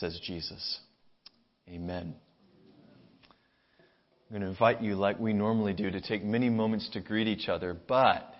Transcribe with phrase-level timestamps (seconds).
[0.00, 0.80] says Jesus.
[1.68, 2.14] Amen.
[3.28, 7.28] I'm going to invite you, like we normally do, to take many moments to greet
[7.28, 8.34] each other, but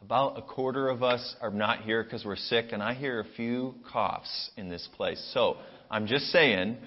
[0.00, 3.24] about a quarter of us are not here because we're sick, and I hear a
[3.36, 5.24] few coughs in this place.
[5.32, 5.58] So
[5.88, 6.78] I'm just saying,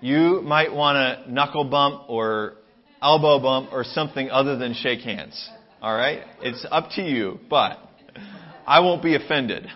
[0.00, 2.54] you might want to knuckle bump or
[3.00, 5.48] elbow bump or something other than shake hands.
[5.80, 6.24] All right?
[6.42, 7.78] It's up to you, but
[8.66, 9.68] I won't be offended.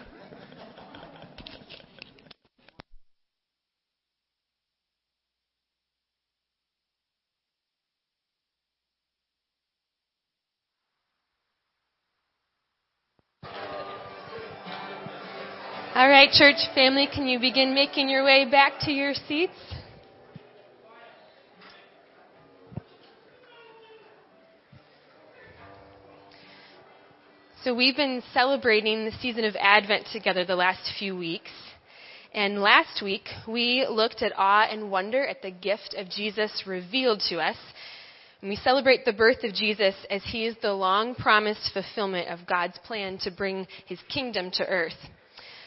[16.25, 19.53] Right, church family, can you begin making your way back to your seats?
[27.63, 31.51] So, we've been celebrating the season of Advent together the last few weeks.
[32.33, 37.23] And last week, we looked at awe and wonder at the gift of Jesus revealed
[37.29, 37.57] to us.
[38.41, 42.47] And we celebrate the birth of Jesus as he is the long promised fulfillment of
[42.47, 44.93] God's plan to bring his kingdom to earth.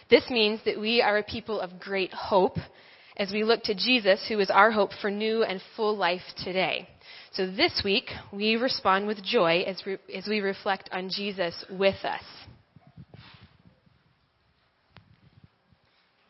[0.09, 2.57] This means that we are a people of great hope
[3.17, 6.87] as we look to Jesus, who is our hope for new and full life today.
[7.33, 12.05] So this week, we respond with joy as, re- as we reflect on Jesus with
[12.05, 12.23] us.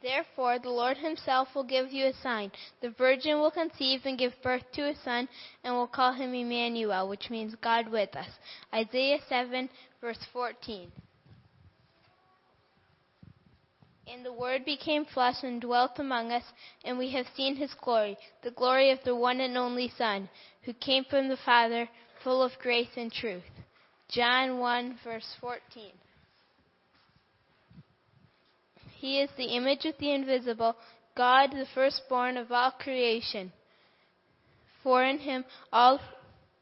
[0.02, 2.52] Therefore, the Lord himself will give you a sign.
[2.82, 5.28] The virgin will conceive and give birth to a son,
[5.64, 8.30] and will call him Emmanuel, which means God with us.
[8.74, 10.92] Isaiah 7, verse 14.
[14.12, 16.44] And the Word became flesh and dwelt among us,
[16.86, 20.30] and we have seen his glory, the glory of the one and only Son,
[20.64, 21.90] who came from the Father,
[22.24, 23.44] full of grace and truth.
[24.10, 25.92] John 1, verse 14.
[28.96, 30.76] He is the image of the invisible,
[31.16, 33.52] God, the firstborn of all creation.
[34.84, 36.00] For in him all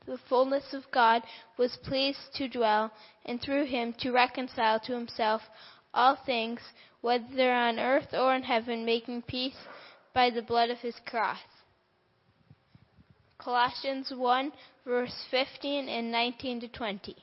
[0.07, 1.21] the fullness of God
[1.57, 2.91] was pleased to dwell,
[3.25, 5.41] and through him to reconcile to himself
[5.93, 6.59] all things
[7.05, 9.53] whether on earth or in heaven, making peace
[10.11, 11.37] by the blood of his cross.
[13.37, 14.51] Colossians 1,
[14.87, 17.15] verse 15 and 19 to 20.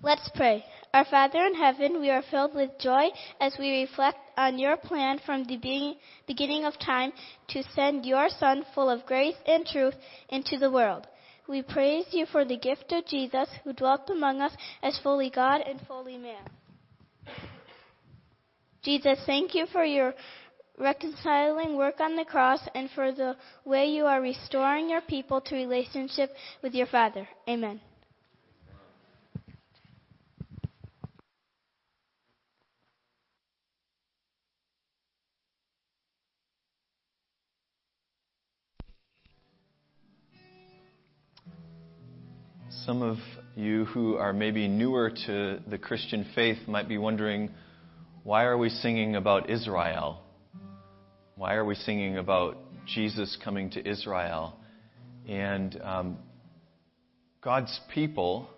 [0.00, 0.64] Let's pray.
[0.94, 3.08] Our Father in heaven, we are filled with joy
[3.40, 5.96] as we reflect on your plan from the
[6.28, 7.12] beginning of time
[7.48, 9.94] to send your Son, full of grace and truth,
[10.28, 11.08] into the world.
[11.48, 14.52] We praise you for the gift of Jesus, who dwelt among us
[14.84, 16.48] as fully God and fully man.
[18.82, 20.12] Jesus, thank you for your
[20.76, 25.54] reconciling work on the cross and for the way you are restoring your people to
[25.54, 26.30] relationship
[26.62, 27.28] with your Father.
[27.48, 27.80] Amen.
[42.84, 43.18] Some of
[43.54, 47.48] you who are maybe newer to the Christian faith might be wondering
[48.24, 50.22] why are we singing about Israel?
[51.34, 52.56] Why are we singing about
[52.86, 54.56] Jesus coming to Israel?
[55.28, 56.18] And um,
[57.42, 58.48] God's people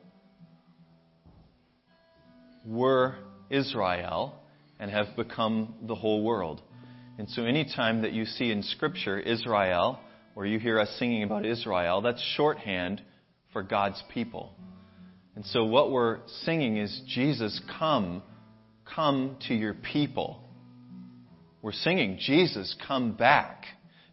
[2.66, 3.14] were
[3.48, 4.34] Israel
[4.78, 6.60] and have become the whole world.
[7.16, 9.98] And so, anytime that you see in Scripture Israel,
[10.36, 13.00] or you hear us singing about Israel, that's shorthand
[13.52, 14.52] for God's people.
[15.36, 18.22] And so, what we're singing is Jesus, come
[18.94, 20.40] come to your people.
[21.62, 23.64] We're singing, Jesus, come back.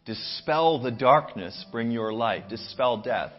[0.05, 2.49] Dispel the darkness, bring your light.
[2.49, 3.33] Dispel death.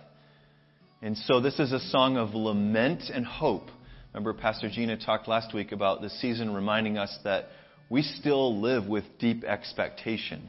[1.01, 3.69] And so this is a song of lament and hope.
[4.13, 7.47] Remember, Pastor Gina talked last week about the season reminding us that
[7.89, 10.49] we still live with deep expectation.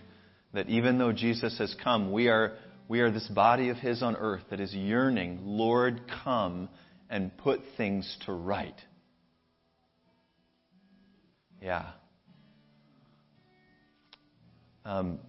[0.53, 2.53] That even though Jesus has come, we are,
[2.87, 6.69] we are this body of His on earth that is yearning, Lord, come
[7.09, 8.79] and put things to right.
[11.63, 11.85] Yeah.
[14.83, 15.19] Um,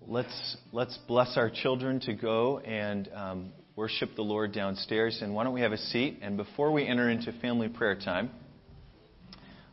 [0.00, 5.18] let's let's bless our children to go and um, worship the Lord downstairs.
[5.20, 6.20] And why don't we have a seat?
[6.22, 8.30] And before we enter into family prayer time,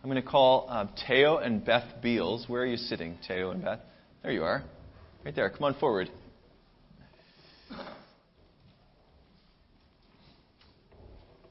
[0.03, 2.43] I'm going to call uh, Teo and Beth Beals.
[2.49, 3.79] Where are you sitting, Teo and Beth?
[4.21, 4.65] There you are,
[5.23, 5.49] right there.
[5.49, 6.09] Come on forward.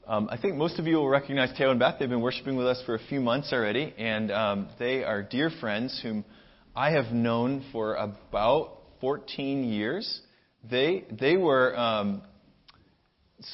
[0.07, 1.95] Um, I think most of you will recognize Teo and Beth.
[1.97, 5.49] They've been worshiping with us for a few months already, and um, they are dear
[5.49, 6.23] friends whom
[6.75, 10.21] I have known for about 14 years.
[10.69, 12.21] They they were um,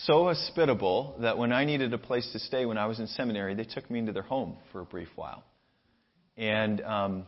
[0.04, 3.56] so hospitable that when I needed a place to stay when I was in seminary,
[3.56, 5.46] they took me into their home for a brief while,
[6.36, 7.28] and um,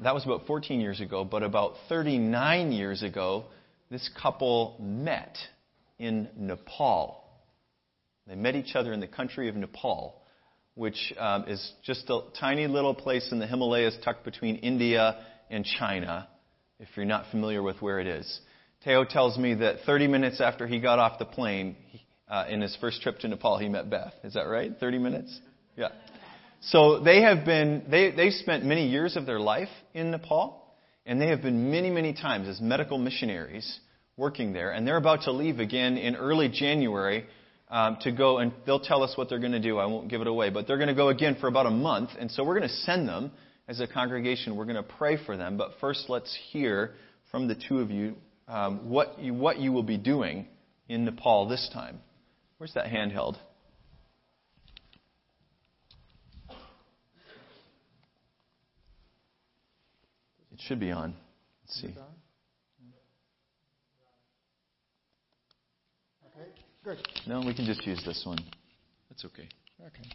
[0.00, 3.44] that was about 14 years ago, but about 39 years ago,
[3.88, 5.36] this couple met
[6.00, 7.22] in Nepal.
[8.26, 10.22] They met each other in the country of Nepal,
[10.74, 15.64] which um, is just a tiny little place in the Himalayas tucked between India and
[15.64, 16.28] China,
[16.80, 18.40] if you're not familiar with where it is.
[18.84, 21.76] Teo tells me that 30 minutes after he got off the plane,
[22.28, 24.12] uh, in his first trip to Nepal, he met Beth.
[24.24, 24.72] Is that right?
[24.78, 25.40] 30 minutes?
[25.76, 25.88] Yeah.
[26.60, 30.74] So they have been, they, they've spent many years of their life in Nepal,
[31.04, 33.80] and they have been many, many times as medical missionaries
[34.16, 34.72] working there.
[34.72, 37.26] And they're about to leave again in early January
[37.68, 39.78] um, to go, and they'll tell us what they're going to do.
[39.78, 42.10] I won't give it away, but they're going to go again for about a month.
[42.18, 43.32] And so we're going to send them
[43.68, 44.56] as a congregation.
[44.56, 45.56] We're going to pray for them.
[45.56, 46.94] But first, let's hear
[47.30, 48.14] from the two of you
[48.48, 50.46] um, what, you, what you will be doing
[50.88, 51.98] in Nepal this time.
[52.58, 53.36] Where's that handheld?
[60.52, 61.14] It should be on.
[61.64, 61.94] Let's see.
[66.86, 66.98] Good.
[67.26, 68.38] No, we can just use this one.
[69.08, 69.48] That's okay.
[69.80, 70.08] Okay.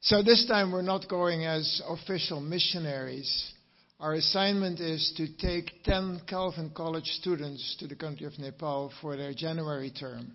[0.00, 3.52] So this time we're not going as official missionaries.
[4.00, 9.16] Our assignment is to take 10 Calvin College students to the country of Nepal for
[9.16, 10.30] their January term.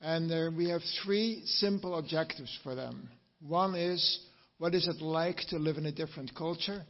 [0.00, 3.08] And there, we have three simple objectives for them.
[3.46, 4.18] One is,
[4.58, 6.82] what is it like to live in a different culture?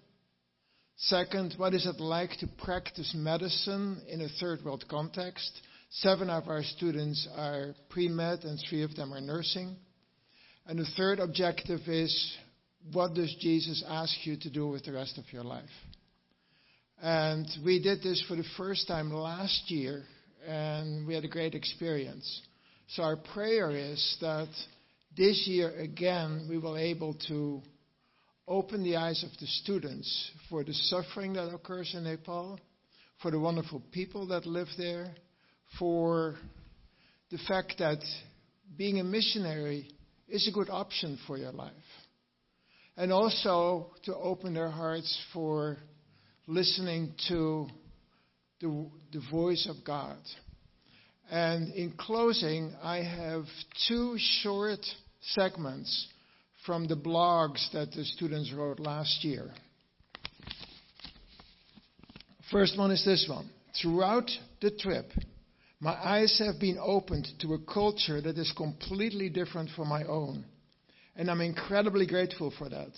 [0.96, 5.60] Second, what is it like to practice medicine in a third world context?
[5.96, 9.76] Seven of our students are pre med and three of them are nursing.
[10.66, 12.38] And the third objective is,
[12.92, 15.68] what does Jesus ask you to do with the rest of your life?
[17.02, 20.04] And we did this for the first time last year,
[20.46, 22.40] and we had a great experience.
[22.88, 24.48] So our prayer is that
[25.14, 27.60] this year again we will able to
[28.48, 32.58] open the eyes of the students for the suffering that occurs in Nepal,
[33.20, 35.14] for the wonderful people that live there,
[35.78, 36.36] for
[37.30, 37.98] the fact that
[38.76, 39.88] being a missionary
[40.28, 41.72] is a good option for your life.
[42.96, 45.78] And also to open their hearts for
[46.46, 47.68] listening to
[48.60, 50.18] the, the voice of God.
[51.30, 53.44] And in closing, I have
[53.88, 54.80] two short
[55.20, 56.08] segments
[56.66, 59.50] from the blogs that the students wrote last year.
[62.50, 63.48] First one is this one.
[63.80, 64.30] Throughout
[64.60, 65.10] the trip,
[65.82, 70.44] my eyes have been opened to a culture that is completely different from my own.
[71.16, 72.92] And I'm incredibly grateful for that.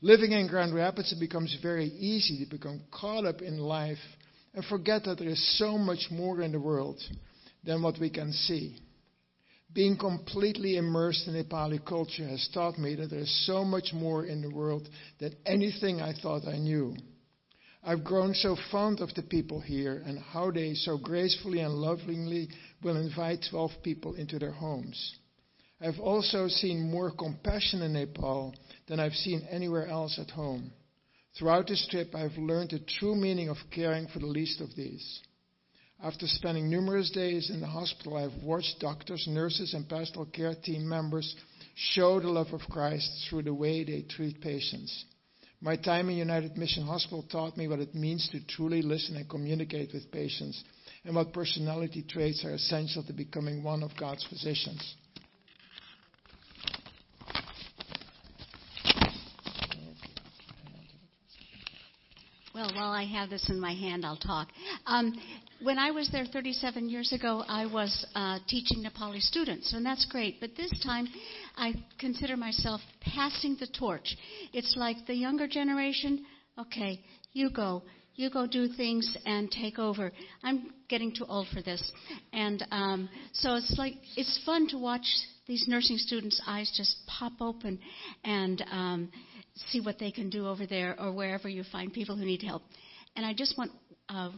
[0.00, 3.98] Living in Grand Rapids, it becomes very easy to become caught up in life
[4.54, 6.98] and forget that there is so much more in the world
[7.64, 8.78] than what we can see.
[9.74, 14.24] Being completely immersed in Nepali culture has taught me that there is so much more
[14.24, 14.88] in the world
[15.20, 16.96] than anything I thought I knew.
[17.86, 22.48] I've grown so fond of the people here and how they so gracefully and lovingly
[22.82, 25.16] will invite 12 people into their homes.
[25.82, 28.54] I've also seen more compassion in Nepal
[28.88, 30.72] than I've seen anywhere else at home.
[31.38, 35.20] Throughout this trip, I've learned the true meaning of caring for the least of these.
[36.02, 40.88] After spending numerous days in the hospital, I've watched doctors, nurses, and pastoral care team
[40.88, 41.36] members
[41.74, 45.04] show the love of Christ through the way they treat patients.
[45.64, 49.26] My time in United Mission Hospital taught me what it means to truly listen and
[49.26, 50.62] communicate with patients,
[51.06, 54.94] and what personality traits are essential to becoming one of God's physicians.
[62.54, 64.48] Well, while I have this in my hand, I'll talk.
[64.84, 65.18] Um,
[65.64, 70.04] when I was there 37 years ago, I was uh, teaching Nepali students, and that's
[70.04, 70.38] great.
[70.38, 71.08] But this time,
[71.56, 74.14] I consider myself passing the torch.
[74.52, 76.26] It's like the younger generation,
[76.58, 77.00] okay,
[77.32, 77.82] you go.
[78.14, 80.12] You go do things and take over.
[80.42, 81.92] I'm getting too old for this.
[82.32, 85.06] And um, so it's like, it's fun to watch
[85.46, 87.80] these nursing students' eyes just pop open
[88.22, 89.10] and um,
[89.68, 92.62] see what they can do over there or wherever you find people who need help.
[93.16, 93.72] And I just want,
[94.08, 94.30] uh,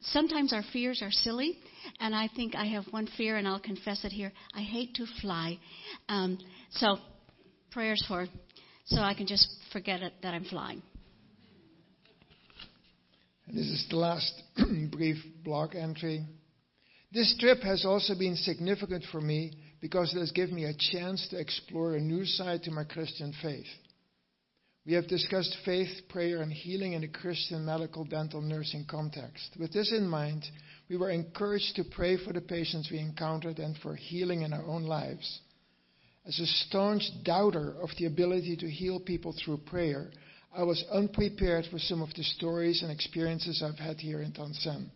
[0.00, 1.58] sometimes our fears are silly,
[2.00, 4.32] and I think I have one fear, and I'll confess it here.
[4.54, 5.58] I hate to fly.
[6.08, 6.38] Um,
[6.70, 6.98] so,
[7.70, 8.26] prayers for,
[8.86, 10.82] so I can just forget it that I'm flying.
[13.46, 14.42] And this is the last
[14.92, 16.24] brief blog entry.
[17.12, 21.26] This trip has also been significant for me because it has given me a chance
[21.30, 23.66] to explore a new side to my Christian faith.
[24.88, 29.54] We have discussed faith, prayer, and healing in a Christian medical dental nursing context.
[29.60, 30.46] With this in mind,
[30.88, 34.64] we were encouraged to pray for the patients we encountered and for healing in our
[34.64, 35.40] own lives.
[36.26, 40.10] As a staunch doubter of the ability to heal people through prayer,
[40.56, 44.90] I was unprepared for some of the stories and experiences I've had here in Tansen.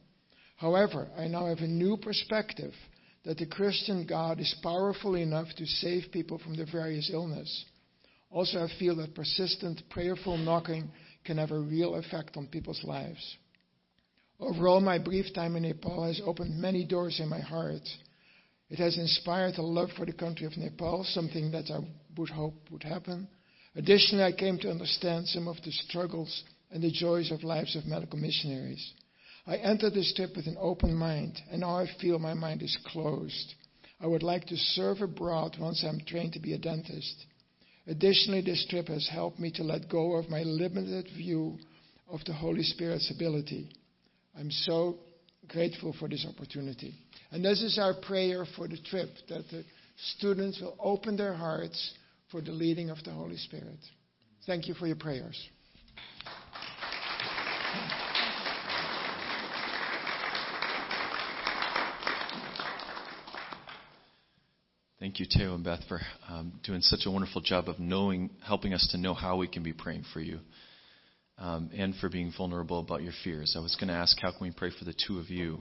[0.56, 2.72] However, I now have a new perspective
[3.26, 7.66] that the Christian God is powerful enough to save people from their various illness.
[8.32, 10.90] Also, I feel that persistent, prayerful knocking
[11.24, 13.36] can have a real effect on people's lives.
[14.40, 17.86] Overall, my brief time in Nepal has opened many doors in my heart.
[18.70, 21.80] It has inspired a love for the country of Nepal, something that I
[22.16, 23.28] would hope would happen.
[23.76, 27.86] Additionally, I came to understand some of the struggles and the joys of lives of
[27.86, 28.92] medical missionaries.
[29.46, 32.76] I entered this trip with an open mind, and now I feel my mind is
[32.86, 33.54] closed.
[34.00, 37.26] I would like to serve abroad once I'm trained to be a dentist.
[37.86, 41.56] Additionally, this trip has helped me to let go of my limited view
[42.08, 43.68] of the Holy Spirit's ability.
[44.38, 44.98] I'm so
[45.48, 46.94] grateful for this opportunity.
[47.30, 49.64] And this is our prayer for the trip that the
[50.16, 51.94] students will open their hearts
[52.30, 53.78] for the leading of the Holy Spirit.
[54.46, 55.38] Thank you for your prayers.
[65.02, 68.72] Thank you, Teo and Beth, for um, doing such a wonderful job of knowing, helping
[68.72, 70.38] us to know how we can be praying for you,
[71.38, 73.56] um, and for being vulnerable about your fears.
[73.58, 75.58] I was going to ask, how can we pray for the two of you?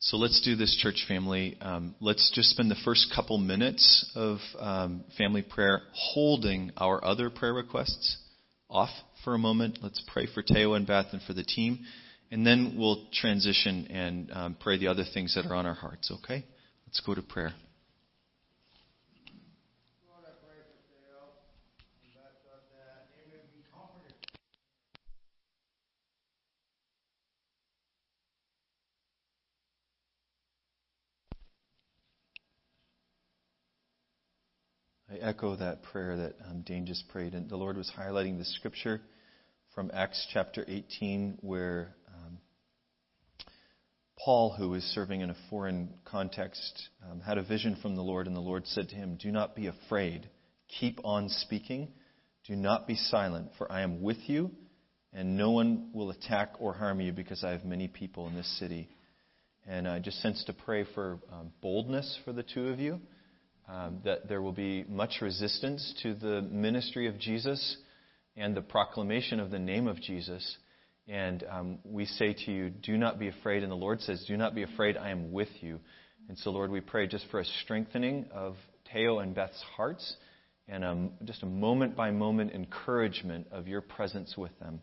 [0.00, 1.56] So let's do this, church family.
[1.62, 7.30] Um, let's just spend the first couple minutes of um, family prayer holding our other
[7.30, 8.18] prayer requests
[8.68, 8.90] off
[9.24, 9.78] for a moment.
[9.80, 11.86] Let's pray for Teo and Beth and for the team,
[12.30, 16.12] and then we'll transition and um, pray the other things that are on our hearts.
[16.22, 16.44] Okay?
[16.86, 17.54] Let's go to prayer.
[35.22, 37.34] Echo that prayer that um, Dane just prayed.
[37.34, 39.00] And the Lord was highlighting the scripture
[39.74, 42.38] from Acts chapter 18 where um,
[44.22, 48.26] Paul, who was serving in a foreign context, um, had a vision from the Lord,
[48.26, 50.28] and the Lord said to him, Do not be afraid.
[50.80, 51.88] Keep on speaking.
[52.46, 54.50] Do not be silent, for I am with you,
[55.12, 58.58] and no one will attack or harm you because I have many people in this
[58.58, 58.88] city.
[59.66, 63.00] And I just sensed to pray for um, boldness for the two of you
[63.68, 67.76] um, that there will be much resistance to the ministry of Jesus
[68.36, 70.56] and the proclamation of the name of Jesus.
[71.08, 73.62] And um, we say to you, do not be afraid.
[73.62, 75.80] And the Lord says, do not be afraid, I am with you.
[76.28, 78.56] And so, Lord, we pray just for a strengthening of
[78.92, 80.16] Teo and Beth's hearts
[80.68, 84.80] and um, just a moment by moment encouragement of your presence with them.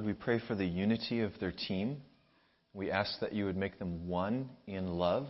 [0.00, 2.00] Lord, we pray for the unity of their team.
[2.72, 5.26] We ask that you would make them one in love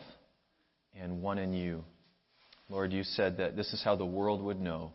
[0.95, 1.83] and one in you.
[2.69, 4.93] Lord, you said that this is how the world would know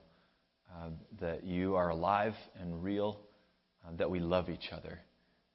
[0.74, 3.20] uh, that you are alive and real,
[3.86, 4.98] uh, that we love each other.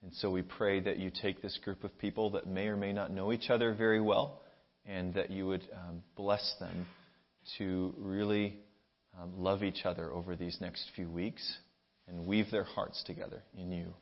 [0.02, 2.92] And so we pray that you take this group of people that may or may
[2.92, 4.42] not know each other very well
[4.84, 6.86] and that you would um, bless them
[7.56, 8.58] to really
[9.18, 11.56] um, love each other over these next few weeks
[12.06, 13.94] and weave their hearts together in you.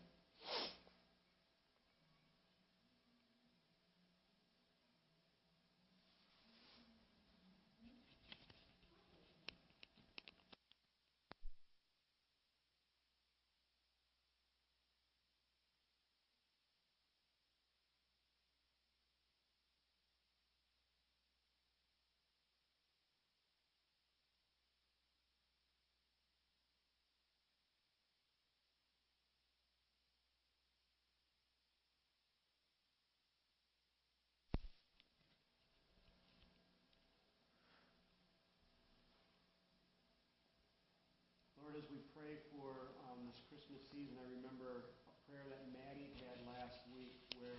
[41.98, 46.78] We pray for um, this Christmas season, I remember a prayer that Maddie had last
[46.94, 47.10] week
[47.42, 47.58] where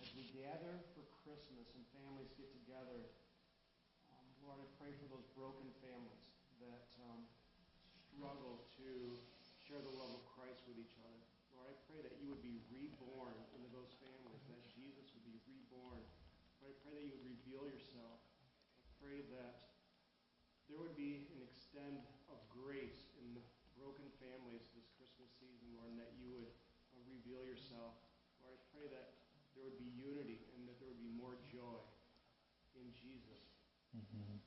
[0.00, 3.04] as we gather for Christmas and families get together,
[4.16, 6.24] um, Lord, I pray for those broken families
[6.64, 7.28] that um,
[8.00, 8.88] struggle to
[9.60, 11.20] share the love of Christ with each other.
[11.52, 15.36] Lord, I pray that you would be reborn into those families, that Jesus would be
[15.44, 16.00] reborn.
[16.64, 18.24] Lord, I pray that you would reveal yourself.
[18.24, 19.68] I pray that
[20.64, 22.00] there would be an extend
[22.32, 23.05] of grace
[27.36, 27.92] reveal yourself.
[28.40, 29.12] Lord, I pray that
[29.52, 31.84] there would be unity and that there would be more joy
[32.72, 33.52] in Jesus.
[33.92, 34.40] Mm-hmm.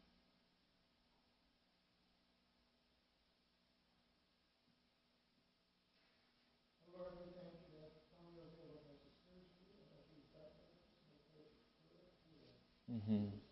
[6.90, 7.94] Lord, we thank you that
[12.90, 13.49] Mm-hmm.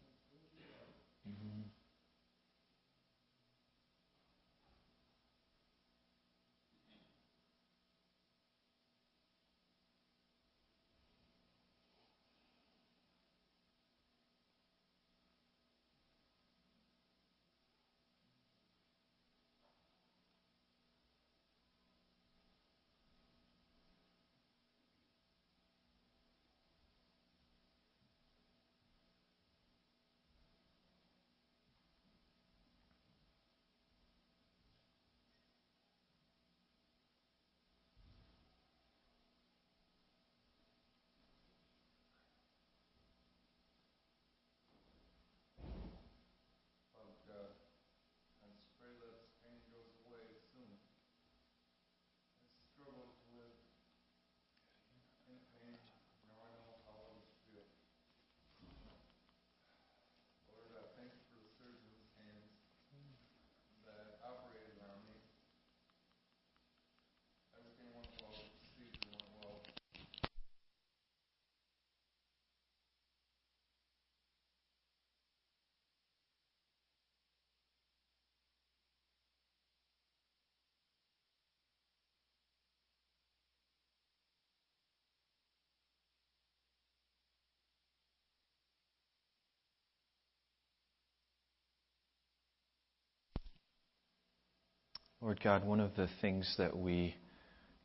[95.28, 97.14] Lord God, one of the things that we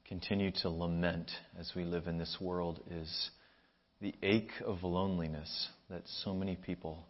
[0.07, 3.31] continue to lament as we live in this world is
[4.01, 7.05] the ache of loneliness that so many people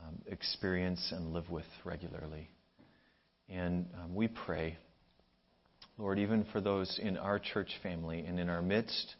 [0.00, 2.48] um, experience and live with regularly.
[3.48, 4.78] And um, we pray,
[5.98, 9.16] Lord, even for those in our church family and in our midst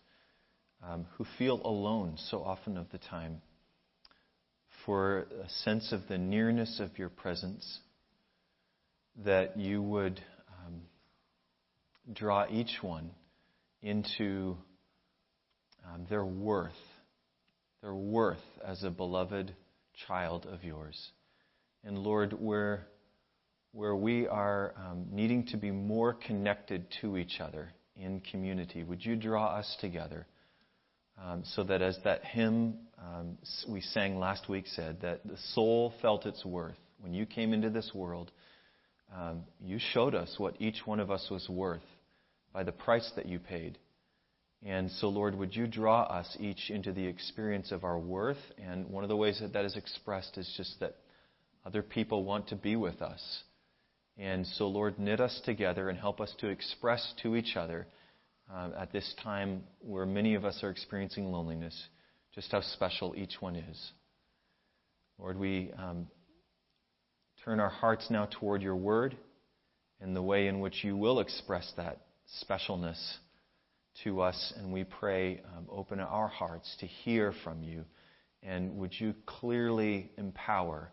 [0.89, 3.43] um, who feel alone so often of the time,
[4.87, 7.81] for a sense of the nearness of your presence
[9.25, 10.21] that you would
[10.67, 10.83] um,
[12.13, 13.11] draw each one
[13.83, 14.57] into
[15.87, 16.73] um, their worth,
[17.83, 19.55] their worth as a beloved
[20.07, 21.11] child of yours.
[21.85, 22.87] And Lord, where,
[23.73, 29.05] where we are um, needing to be more connected to each other in community, would
[29.05, 30.27] you draw us together
[31.23, 33.37] um, so that as that hymn um,
[33.69, 37.71] we sang last week said, that the soul felt its worth when you came into
[37.71, 38.31] this world
[39.15, 41.83] um, you showed us what each one of us was worth
[42.53, 43.79] by the price that you paid.
[44.65, 48.39] And so, Lord, would you draw us each into the experience of our worth?
[48.59, 50.97] And one of the ways that that is expressed is just that
[51.67, 53.43] other people want to be with us.
[54.17, 57.87] And so, Lord, knit us together and help us to express to each other
[58.53, 61.89] uh, at this time where many of us are experiencing loneliness
[62.35, 63.93] just how special each one is.
[65.19, 66.09] Lord, we um,
[67.45, 69.17] turn our hearts now toward your word
[70.01, 71.99] and the way in which you will express that
[72.49, 73.17] specialness
[74.03, 74.53] to us.
[74.57, 77.85] And we pray, um, open our hearts to hear from you.
[78.43, 80.91] And would you clearly empower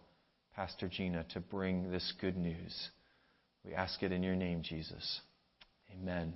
[0.56, 2.90] Pastor Gina to bring this good news?
[3.64, 5.22] We ask it in your name, Jesus.
[5.94, 6.34] Amen.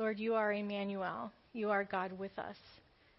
[0.00, 1.30] Lord, you are Emmanuel.
[1.52, 2.56] You are God with us.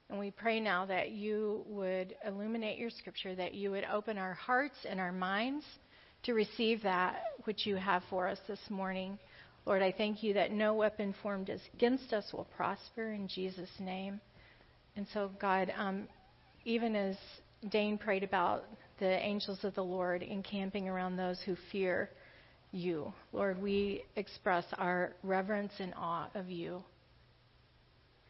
[0.10, 4.34] And we pray now that you would illuminate your scripture, that you would open our
[4.34, 5.64] hearts and our minds
[6.24, 9.20] to receive that which you have for us this morning.
[9.68, 14.20] Lord, I thank you that no weapon formed against us will prosper in Jesus' name.
[14.96, 16.08] And so, God, um,
[16.66, 17.16] even as
[17.70, 18.64] Dane prayed about
[18.98, 22.10] the angels of the Lord encamping around those who fear,
[22.72, 23.14] you.
[23.34, 26.84] Lord, we express our reverence and awe of you,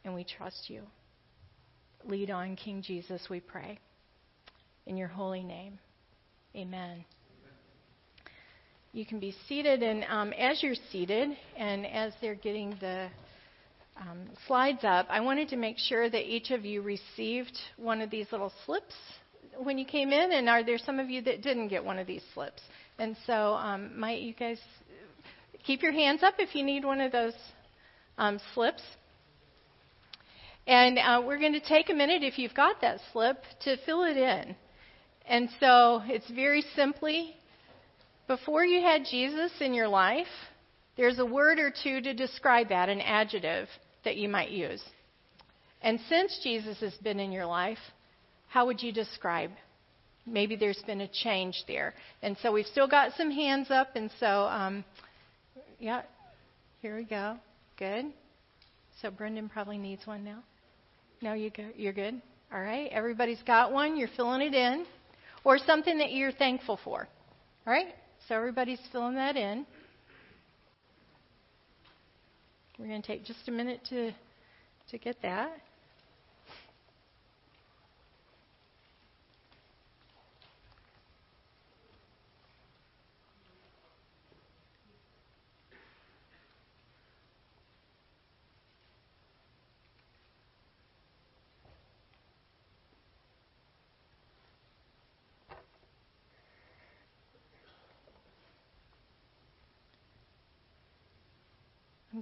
[0.04, 0.84] and we trust you.
[2.06, 3.80] Lead on, King Jesus, we pray.
[4.88, 5.78] In your holy name,
[6.56, 7.06] amen.
[8.94, 13.08] You can be seated, and um, as you're seated, and as they're getting the
[13.96, 18.10] um, slides up, I wanted to make sure that each of you received one of
[18.10, 18.96] these little slips
[19.58, 22.08] when you came in, and are there some of you that didn't get one of
[22.08, 22.62] these slips?
[23.02, 24.60] And so, um, might you guys
[25.66, 27.34] keep your hands up if you need one of those
[28.20, 28.84] um, slips?
[30.68, 34.04] And uh, we're going to take a minute, if you've got that slip, to fill
[34.04, 34.56] it in.
[35.28, 37.36] And so it's very simply
[38.28, 40.28] before you had Jesus in your life,
[40.96, 43.68] there's a word or two to describe that, an adjective
[44.06, 44.84] that you might use.
[45.82, 47.80] And since Jesus has been in your life,
[48.48, 49.50] how would you describe
[50.26, 51.94] maybe there's been a change there.
[52.22, 54.84] And so we've still got some hands up, and so, um,
[55.80, 56.04] yeah,
[56.82, 57.38] here we go.
[57.78, 58.06] Good.
[59.02, 60.44] So Brendan probably needs one now.
[61.22, 62.22] No, you go, you're good.
[62.54, 63.98] All right, everybody's got one.
[63.98, 64.86] You're filling it in,
[65.44, 67.08] or something that you're thankful for.
[67.66, 67.94] All right,
[68.28, 69.66] so everybody's filling that in.
[72.78, 74.12] We're going to take just a minute to
[74.90, 75.52] to get that.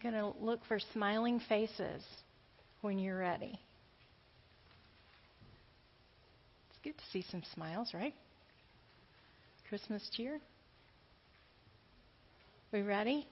[0.01, 2.01] I'm going to look for smiling faces
[2.79, 3.59] when you're ready.
[6.69, 8.13] It's good to see some smiles, right?
[9.67, 10.39] Christmas cheer.
[12.71, 13.27] We ready?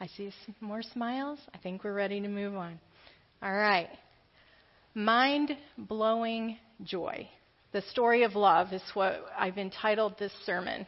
[0.00, 1.40] I see some more smiles.
[1.52, 2.78] I think we're ready to move on.
[3.42, 3.88] All right.
[4.94, 7.28] Mind blowing joy.
[7.72, 10.86] The story of love is what I've entitled this sermon.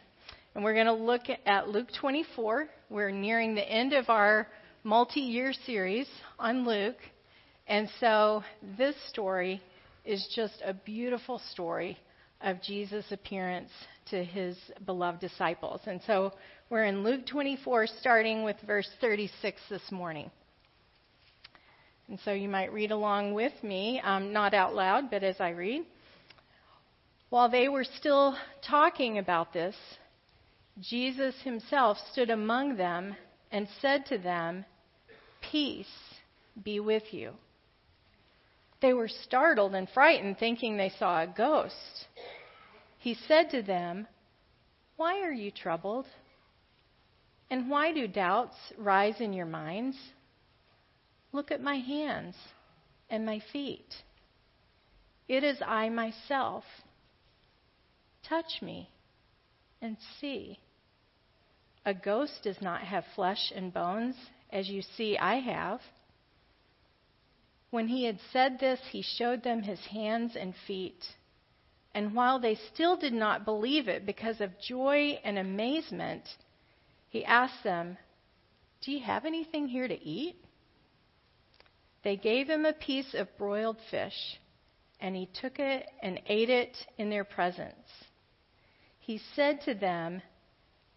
[0.54, 2.68] And we're going to look at Luke 24.
[2.90, 4.46] We're nearing the end of our
[4.84, 6.98] multi year series on Luke.
[7.66, 8.42] And so
[8.76, 9.60] this story
[10.04, 11.98] is just a beautiful story
[12.40, 13.70] of Jesus' appearance
[14.10, 15.80] to his beloved disciples.
[15.86, 16.32] And so
[16.70, 20.30] we're in Luke 24, starting with verse 36 this morning.
[22.08, 25.50] And so you might read along with me, um, not out loud, but as I
[25.50, 25.84] read.
[27.28, 28.34] While they were still
[28.66, 29.76] talking about this,
[30.80, 33.14] Jesus himself stood among them
[33.50, 34.64] and said to them,
[35.50, 35.86] Peace
[36.62, 37.32] be with you.
[38.80, 42.06] They were startled and frightened, thinking they saw a ghost.
[42.98, 44.06] He said to them,
[44.96, 46.06] Why are you troubled?
[47.50, 49.96] And why do doubts rise in your minds?
[51.32, 52.34] Look at my hands
[53.10, 53.88] and my feet.
[55.28, 56.64] It is I myself.
[58.28, 58.90] Touch me
[59.80, 60.58] and see.
[61.88, 64.14] A ghost does not have flesh and bones,
[64.50, 65.80] as you see I have.
[67.70, 71.02] When he had said this, he showed them his hands and feet.
[71.94, 76.28] And while they still did not believe it because of joy and amazement,
[77.08, 77.96] he asked them,
[78.82, 80.36] Do you have anything here to eat?
[82.04, 84.38] They gave him a piece of broiled fish,
[85.00, 87.88] and he took it and ate it in their presence.
[88.98, 90.20] He said to them,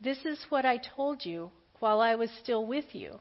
[0.01, 3.19] This is what I told you while I was still with you.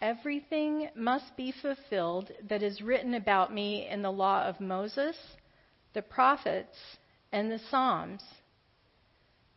[0.00, 5.16] Everything must be fulfilled that is written about me in the law of Moses,
[5.92, 6.78] the prophets,
[7.32, 8.22] and the Psalms.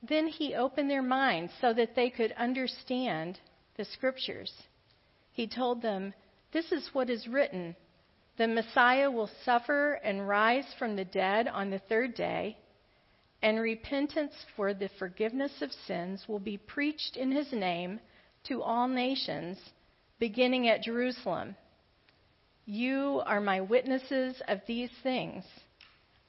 [0.04, 3.40] Then he opened their minds so that they could understand
[3.78, 4.52] the scriptures.
[5.32, 6.14] He told them,
[6.52, 7.76] This is what is written
[8.38, 12.58] the Messiah will suffer and rise from the dead on the third day,
[13.42, 18.00] and repentance for the forgiveness of sins will be preached in his name
[18.48, 19.58] to all nations
[20.20, 21.56] beginning at Jerusalem.
[22.66, 25.44] You are my witnesses of these things.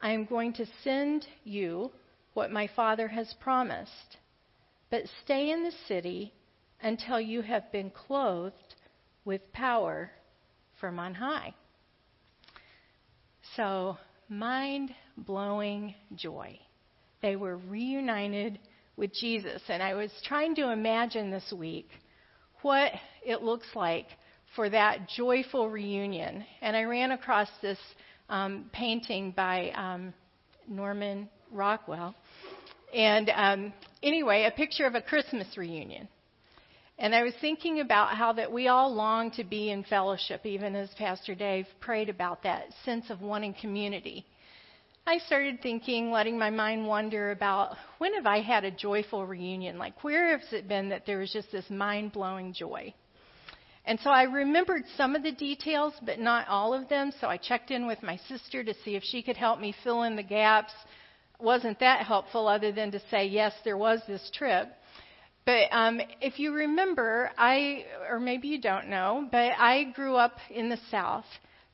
[0.00, 1.92] I am going to send you
[2.34, 4.16] what my Father has promised.
[4.90, 6.32] But stay in the city
[6.82, 8.74] until you have been clothed
[9.24, 10.10] with power
[10.80, 11.54] from on high.
[13.56, 13.98] So,
[14.28, 16.58] mind blowing joy.
[17.22, 18.58] They were reunited
[18.96, 19.62] with Jesus.
[19.68, 21.88] And I was trying to imagine this week
[22.62, 22.92] what
[23.24, 24.06] it looks like
[24.54, 26.44] for that joyful reunion.
[26.60, 27.78] And I ran across this
[28.28, 30.12] um, painting by um,
[30.68, 32.14] Norman Rockwell.
[32.94, 36.08] And um, anyway, a picture of a Christmas reunion.
[36.98, 40.76] And I was thinking about how that we all long to be in fellowship, even
[40.76, 44.26] as Pastor Dave prayed about that sense of wanting community.
[45.04, 49.76] I started thinking, letting my mind wander about when have I had a joyful reunion?
[49.76, 52.94] Like, where has it been that there was just this mind blowing joy?
[53.84, 57.12] And so I remembered some of the details, but not all of them.
[57.20, 60.04] So I checked in with my sister to see if she could help me fill
[60.04, 60.72] in the gaps.
[61.40, 64.68] Wasn't that helpful, other than to say, yes, there was this trip.
[65.44, 70.36] But um, if you remember, I, or maybe you don't know, but I grew up
[70.48, 71.24] in the South.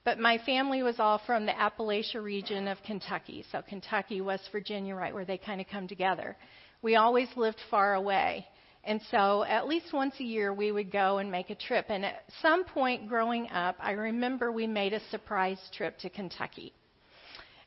[0.09, 3.44] But my family was all from the Appalachia region of Kentucky.
[3.53, 6.35] So Kentucky, West Virginia, right where they kind of come together.
[6.81, 8.47] We always lived far away.
[8.85, 11.90] And so at least once a year we would go and make a trip.
[11.90, 16.73] And at some point growing up, I remember we made a surprise trip to Kentucky.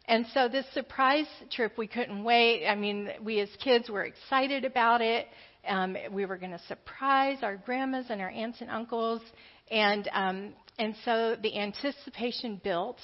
[0.07, 2.65] And so this surprise trip, we couldn't wait.
[2.65, 5.27] I mean, we as kids were excited about it.
[5.67, 9.21] Um, we were going to surprise our grandmas and our aunts and uncles,
[9.69, 12.97] and um, and so the anticipation built.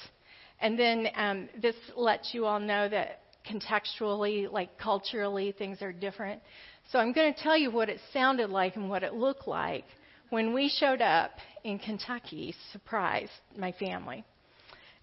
[0.60, 6.42] And then um, this lets you all know that contextually, like culturally, things are different.
[6.90, 9.84] So I'm going to tell you what it sounded like and what it looked like
[10.30, 11.32] when we showed up
[11.64, 14.24] in Kentucky, surprised my family.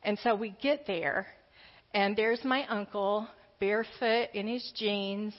[0.04, 1.28] And so we get there,
[1.94, 3.28] and there's my uncle,
[3.60, 5.34] barefoot in his jeans,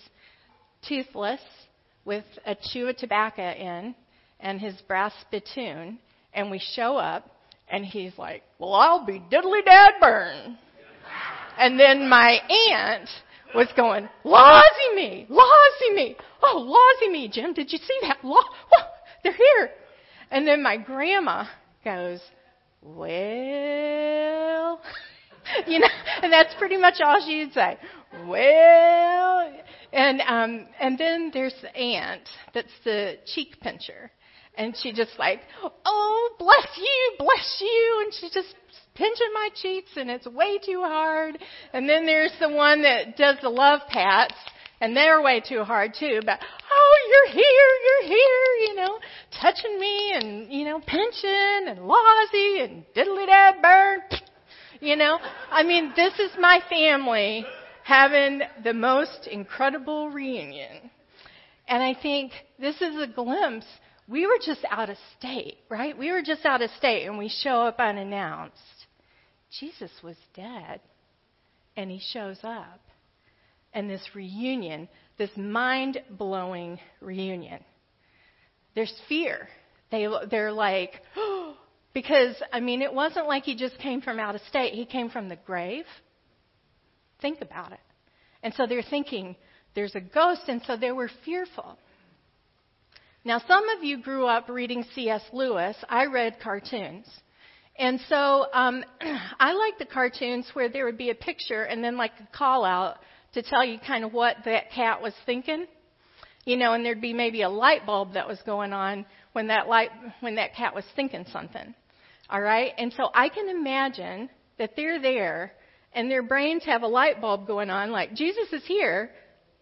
[0.88, 1.40] toothless,
[2.04, 3.94] with a chew of tobacco in,
[4.40, 5.98] and his brass spittoon.
[6.36, 7.28] And we show up,
[7.68, 10.58] and he's like, Well, I'll be diddly dad burn.
[11.58, 12.38] And then my
[12.70, 13.08] aunt
[13.54, 16.16] was going, Lawsy me, Lawsy me.
[16.42, 16.62] Oh,
[17.02, 18.22] Lawsy me, Jim, did you see that?
[18.22, 18.42] Law-
[19.22, 19.70] they're here.
[20.30, 21.46] And then my grandma
[21.84, 22.20] goes,
[22.82, 24.80] Well,
[25.66, 25.88] you know,
[26.22, 27.78] and that's pretty much all she'd say.
[28.26, 29.52] Well,
[29.92, 34.10] and um, and then there's the aunt that's the cheek pincher,
[34.56, 35.40] and she just like,
[35.84, 38.54] oh, bless you, bless you, and she just
[38.94, 41.38] pinching my cheeks, and it's way too hard.
[41.72, 44.34] And then there's the one that does the love pats,
[44.80, 46.20] and they're way too hard too.
[46.24, 48.98] But oh, you're here, you're here, you know,
[49.40, 54.00] touching me, and you know, pinching and lawsy and diddly dad burn.
[54.80, 55.18] You know,
[55.50, 57.46] I mean, this is my family
[57.82, 60.90] having the most incredible reunion.
[61.68, 63.66] And I think this is a glimpse.
[64.08, 65.96] We were just out of state, right?
[65.96, 68.60] We were just out of state and we show up unannounced.
[69.60, 70.80] Jesus was dead
[71.76, 72.80] and he shows up.
[73.72, 74.88] And this reunion,
[75.18, 77.62] this mind blowing reunion,
[78.74, 79.48] there's fear.
[79.90, 81.56] They, they're like, oh,
[81.92, 85.08] because, I mean, it wasn't like he just came from out of state, he came
[85.08, 85.84] from the grave.
[87.22, 87.80] Think about it.
[88.42, 89.34] And so they're thinking,
[89.74, 91.78] there's a ghost, and so they were fearful.
[93.26, 95.20] Now, some of you grew up reading C.S.
[95.32, 95.74] Lewis.
[95.88, 97.08] I read cartoons.
[97.76, 98.84] And so um,
[99.40, 102.64] I like the cartoons where there would be a picture and then like a call
[102.64, 102.98] out
[103.34, 105.66] to tell you kind of what that cat was thinking.
[106.44, 109.66] You know, and there'd be maybe a light bulb that was going on when that
[109.66, 111.74] light when that cat was thinking something.
[112.30, 112.74] All right?
[112.78, 115.52] And so I can imagine that they're there
[115.92, 119.10] and their brains have a light bulb going on like Jesus is here,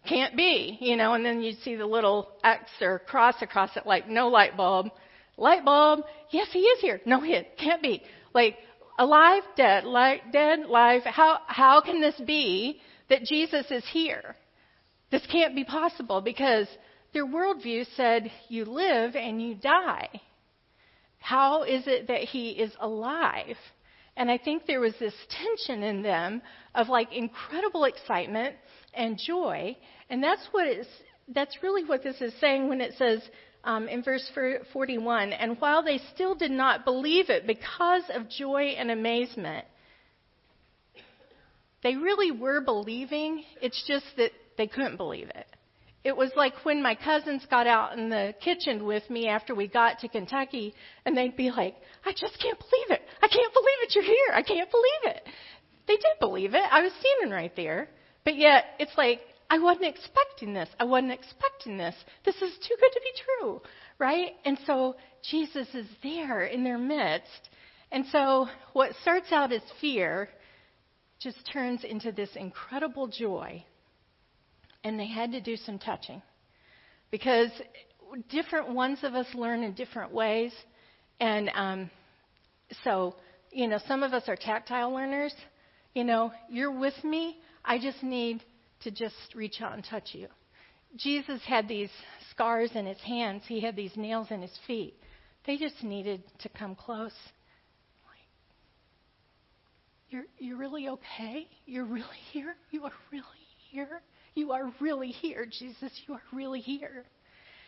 [0.07, 3.85] can't be, you know, and then you'd see the little X or cross across it
[3.85, 4.87] like no light bulb.
[5.37, 7.01] Light bulb, yes, he is here.
[7.05, 8.01] No, he can't be.
[8.33, 8.57] Like
[8.97, 11.03] alive, dead, like dead, live.
[11.03, 14.35] How how can this be that Jesus is here?
[15.11, 16.67] This can't be possible because
[17.13, 20.09] their worldview said you live and you die.
[21.19, 23.57] How is it that he is alive?
[24.17, 26.41] And I think there was this tension in them
[26.73, 28.55] of like incredible excitement
[28.95, 29.77] and joy.
[30.09, 30.87] And that's what is,
[31.27, 33.21] that's really what this is saying when it says
[33.63, 34.29] um, in verse
[34.73, 39.65] 41 and while they still did not believe it because of joy and amazement,
[41.83, 43.43] they really were believing.
[43.61, 45.45] It's just that they couldn't believe it.
[46.03, 49.67] It was like when my cousins got out in the kitchen with me after we
[49.67, 53.01] got to Kentucky, and they'd be like, I just can't believe it.
[53.23, 53.95] I can't believe it.
[53.95, 54.33] You're here.
[54.33, 55.23] I can't believe it.
[55.87, 56.61] They did believe it.
[56.71, 57.89] I was standing right there.
[58.25, 60.69] But yet, it's like, I wasn't expecting this.
[60.79, 61.95] I wasn't expecting this.
[62.25, 63.61] This is too good to be true,
[63.99, 64.31] right?
[64.43, 64.95] And so
[65.29, 67.49] Jesus is there in their midst.
[67.91, 70.29] And so what starts out as fear
[71.19, 73.63] just turns into this incredible joy
[74.83, 76.21] and they had to do some touching
[77.11, 77.49] because
[78.29, 80.53] different ones of us learn in different ways.
[81.19, 81.89] And um,
[82.83, 83.15] so,
[83.51, 85.33] you know, some of us are tactile learners.
[85.93, 87.37] You know, you're with me.
[87.65, 88.43] I just need
[88.83, 90.27] to just reach out and touch you.
[90.95, 91.89] Jesus had these
[92.31, 94.95] scars in his hands, he had these nails in his feet.
[95.45, 97.13] They just needed to come close.
[100.09, 101.47] You're, you're really okay?
[101.65, 102.55] You're really here?
[102.71, 103.23] You are really
[103.71, 104.01] here?
[104.35, 105.91] You are really here, Jesus.
[106.07, 107.03] You are really here.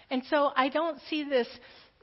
[0.10, 1.47] And so I don't see this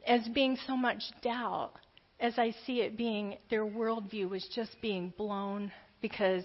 [0.06, 1.72] as being so much doubt
[2.20, 6.44] as I see it being their worldview was just being blown because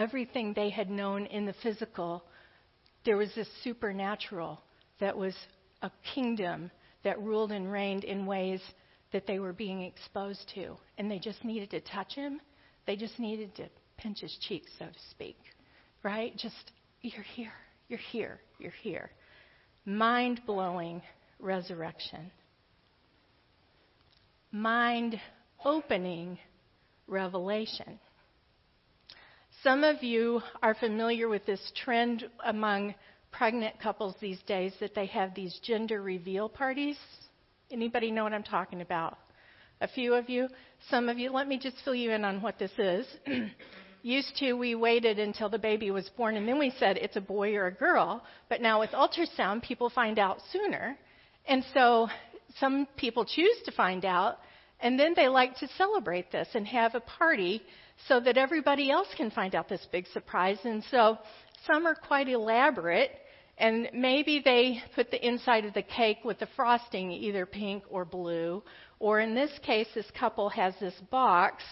[0.00, 2.24] everything they had known in the physical,
[3.04, 4.60] there was this supernatural
[4.98, 5.34] that was
[5.82, 6.70] a kingdom
[7.04, 8.60] that ruled and reigned in ways
[9.12, 10.76] that they were being exposed to.
[10.98, 12.40] And they just needed to touch him.
[12.86, 15.36] They just needed to pinch his cheek, so to speak.
[16.02, 16.36] Right?
[16.36, 17.52] Just you're here.
[17.88, 18.40] You're here.
[18.58, 19.10] You're here.
[19.84, 21.02] Mind blowing
[21.38, 22.30] resurrection.
[24.52, 25.20] Mind
[25.64, 26.38] opening
[27.06, 27.98] revelation.
[29.62, 32.94] Some of you are familiar with this trend among
[33.30, 36.96] pregnant couples these days that they have these gender reveal parties.
[37.70, 39.18] Anybody know what I'm talking about?
[39.82, 40.48] A few of you,
[40.88, 41.30] some of you.
[41.30, 43.06] Let me just fill you in on what this is.
[44.02, 47.20] Used to, we waited until the baby was born and then we said it's a
[47.20, 48.24] boy or a girl.
[48.48, 50.96] But now with ultrasound, people find out sooner.
[51.46, 52.08] And so
[52.58, 54.38] some people choose to find out
[54.80, 57.62] and then they like to celebrate this and have a party
[58.08, 60.58] so that everybody else can find out this big surprise.
[60.64, 61.18] And so
[61.66, 63.10] some are quite elaborate,
[63.58, 68.04] and maybe they put the inside of the cake with the frosting either pink or
[68.04, 68.62] blue.
[68.98, 71.62] Or in this case, this couple has this box,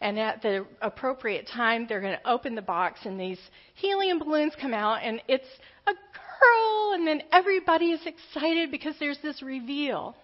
[0.00, 3.40] and at the appropriate time, they're going to open the box, and these
[3.74, 5.48] helium balloons come out, and it's
[5.86, 10.16] a girl, and then everybody is excited because there's this reveal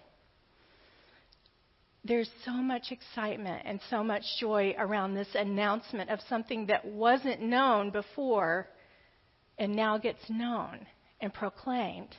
[2.05, 7.41] there's so much excitement and so much joy around this announcement of something that wasn't
[7.41, 8.67] known before
[9.57, 10.85] and now gets known
[11.19, 12.15] and proclaimed.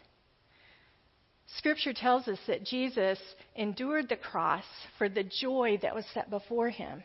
[1.58, 3.18] Scripture tells us that Jesus
[3.54, 4.64] endured the cross
[4.98, 7.04] for the joy that was set before him.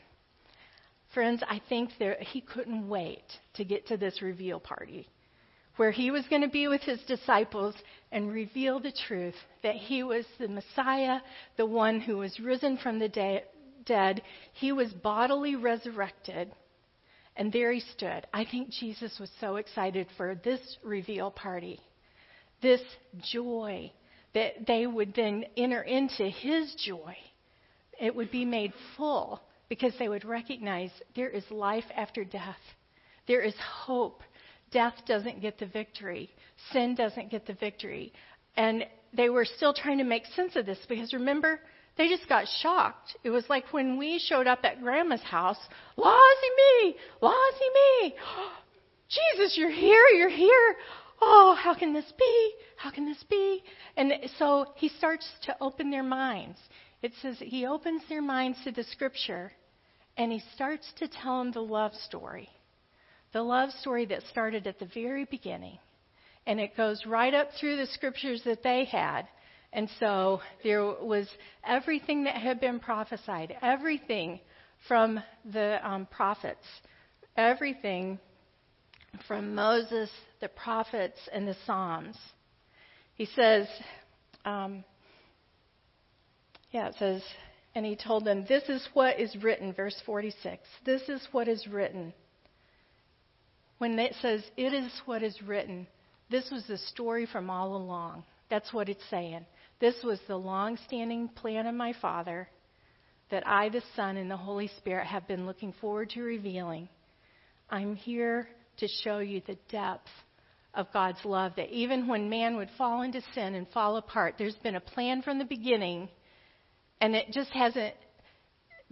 [1.14, 5.08] Friends, I think there, he couldn't wait to get to this reveal party
[5.78, 7.76] where he was going to be with his disciples
[8.12, 11.20] and reveal the truth that he was the Messiah,
[11.58, 13.44] the one who was risen from the de-
[13.86, 14.22] dead.
[14.54, 16.52] He was bodily resurrected.
[17.38, 18.28] And there he stood.
[18.34, 21.80] I think Jesus was so excited for this reveal party,
[22.62, 22.82] this
[23.32, 23.92] joy
[24.34, 27.16] that they would then enter into his joy.
[28.00, 32.60] It would be made full because they would recognize there is life after death.
[33.28, 34.22] There is hope
[34.72, 36.30] death doesn't get the victory,
[36.72, 38.14] sin doesn't get the victory.
[38.56, 41.60] And they were still trying to make sense of this because remember,
[41.98, 43.18] they just got shocked.
[43.24, 45.60] It was like when we showed up at grandma's house,
[45.98, 48.16] Lozzie me, Lozzie me.
[49.10, 50.76] Jesus, you're here, you're here.
[51.22, 52.54] Oh, how can this be?
[52.78, 53.62] How can this be?
[53.98, 56.58] And so he starts to open their minds.
[57.02, 59.52] It says he opens their minds to the scripture
[60.18, 62.50] and he starts to tell them the love story
[63.34, 65.78] the love story that started at the very beginning.
[66.46, 69.28] And it goes right up through the scriptures that they had.
[69.74, 71.30] And so there was
[71.66, 74.40] everything that had been prophesied, everything
[74.88, 76.66] from the um, prophets,
[77.38, 78.20] everything
[79.28, 80.10] from Moses,
[80.42, 82.18] the prophets, and the Psalms.
[83.16, 83.68] He says,
[84.44, 84.84] um,
[86.72, 87.22] yeah, it says,
[87.76, 90.62] and he told them, This is what is written, verse 46.
[90.86, 92.14] This is what is written
[93.82, 95.88] when it says, It is what is written,
[96.30, 98.24] this was the story from all along.
[98.48, 99.44] That's what it's saying.
[99.80, 102.48] This was the long standing plan of my Father
[103.32, 106.90] that I, the Son, and the Holy Spirit have been looking forward to revealing.
[107.72, 110.10] I'm here to show you the depth
[110.76, 114.54] of God's love, that even when man would fall into sin and fall apart, there's
[114.58, 116.08] been a plan from the beginning,
[117.02, 117.96] and it just hasn't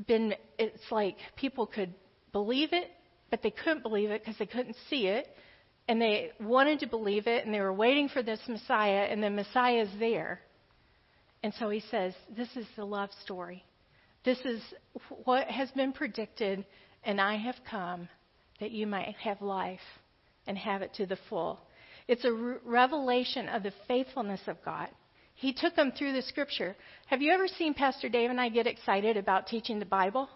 [0.08, 1.94] been, it's like people could
[2.32, 2.90] believe it
[3.30, 5.28] but they couldn't believe it because they couldn't see it.
[5.88, 9.30] And they wanted to believe it, and they were waiting for this Messiah, and the
[9.30, 10.40] Messiah is there.
[11.42, 13.64] And so he says, This is the love story.
[14.24, 14.62] This is
[15.24, 16.66] what has been predicted,
[17.04, 18.10] and I have come
[18.60, 19.80] that you might have life
[20.46, 21.60] and have it to the full.
[22.08, 24.90] It's a re- revelation of the faithfulness of God.
[25.36, 26.76] He took them through the scripture.
[27.06, 30.28] Have you ever seen Pastor Dave and I get excited about teaching the Bible?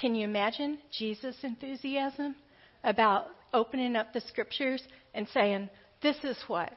[0.00, 2.36] Can you imagine Jesus' enthusiasm
[2.84, 4.82] about opening up the scriptures
[5.14, 5.68] and saying,
[6.02, 6.72] This is what,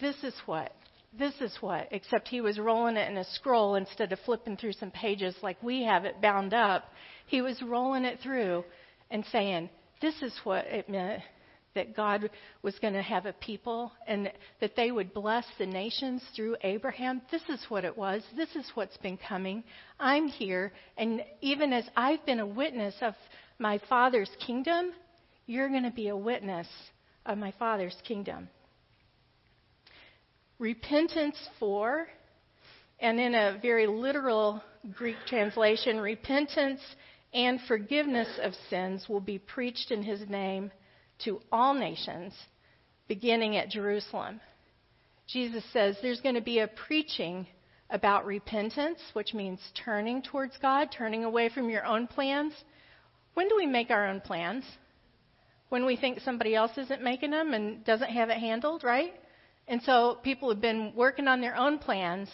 [0.00, 0.72] this is what,
[1.18, 4.74] this is what, except he was rolling it in a scroll instead of flipping through
[4.74, 6.84] some pages like we have it bound up.
[7.26, 8.64] He was rolling it through
[9.10, 9.70] and saying,
[10.02, 11.22] This is what it meant
[11.74, 12.30] that God
[12.62, 17.22] was going to have a people and that they would bless the nations through Abraham.
[17.30, 18.22] This is what it was.
[18.36, 19.62] This is what's been coming.
[19.98, 20.72] I'm here.
[20.96, 23.14] And even as I've been a witness of
[23.58, 24.92] my Father's kingdom,
[25.46, 26.66] you're going to be a witness
[27.24, 28.48] of my Father's kingdom.
[30.58, 32.06] Repentance for,
[32.98, 34.62] and in a very literal
[34.92, 36.80] Greek translation, repentance
[37.32, 40.70] and forgiveness of sins will be preached in his name
[41.24, 42.32] to all nations,
[43.08, 44.40] beginning at Jerusalem.
[45.26, 47.46] Jesus says there's going to be a preaching
[47.90, 52.52] about repentance, which means turning towards God, turning away from your own plans.
[53.34, 54.64] When do we make our own plans?
[55.68, 59.12] When we think somebody else isn't making them and doesn't have it handled, right?
[59.68, 62.28] And so people have been working on their own plans,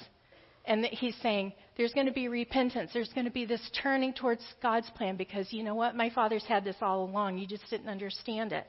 [0.64, 2.92] and he's saying, There's going to be repentance.
[2.94, 5.94] There's going to be this turning towards God's plan because you know what?
[5.94, 7.36] My father's had this all along.
[7.36, 8.66] You just didn't understand it.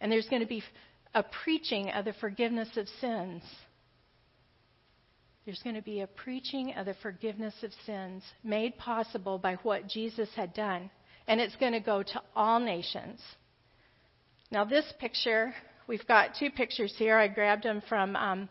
[0.00, 0.62] And there's going to be
[1.14, 3.42] a preaching of the forgiveness of sins.
[5.44, 9.88] There's going to be a preaching of the forgiveness of sins made possible by what
[9.88, 10.90] Jesus had done.
[11.26, 13.20] And it's going to go to all nations.
[14.50, 15.54] Now, this picture,
[15.86, 17.16] we've got two pictures here.
[17.18, 18.48] I grabbed them from um,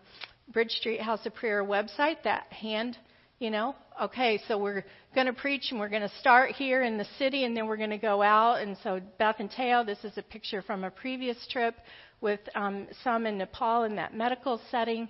[0.53, 2.97] Bridge Street House of Prayer website, that hand,
[3.39, 3.75] you know.
[4.01, 4.85] Okay, so we're
[5.15, 7.77] going to preach and we're going to start here in the city and then we're
[7.77, 8.61] going to go out.
[8.61, 11.75] And so, Beth and Teo, this is a picture from a previous trip
[12.21, 15.09] with um, some in Nepal in that medical setting.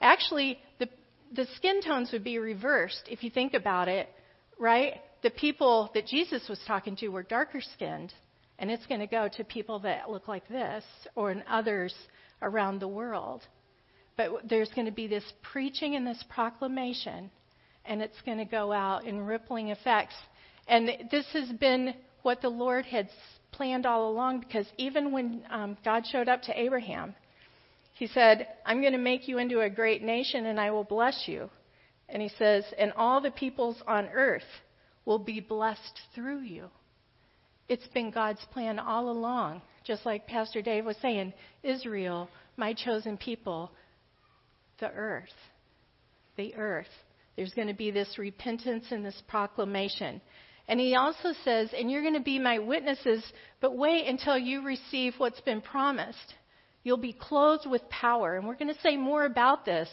[0.00, 0.88] Actually, the
[1.34, 4.08] the skin tones would be reversed if you think about it,
[4.58, 4.94] right?
[5.22, 8.12] The people that Jesus was talking to were darker skinned,
[8.58, 11.94] and it's going to go to people that look like this or in others
[12.42, 13.42] around the world.
[14.16, 17.30] But there's going to be this preaching and this proclamation,
[17.88, 20.14] and it's going to go out in rippling effects.
[20.68, 23.08] And this has been what the Lord had
[23.52, 27.14] planned all along because even when um, God showed up to Abraham,
[27.94, 31.24] he said, I'm going to make you into a great nation and I will bless
[31.26, 31.48] you.
[32.08, 34.42] And he says, and all the peoples on earth
[35.04, 36.66] will be blessed through you.
[37.68, 39.62] It's been God's plan all along.
[39.84, 41.32] Just like Pastor Dave was saying,
[41.62, 43.70] Israel, my chosen people,
[44.78, 45.30] the earth.
[46.36, 46.86] The earth.
[47.36, 50.20] There's going to be this repentance and this proclamation.
[50.68, 53.22] And he also says, and you're going to be my witnesses,
[53.60, 56.34] but wait until you receive what's been promised.
[56.82, 58.36] You'll be clothed with power.
[58.36, 59.88] And we're going to say more about this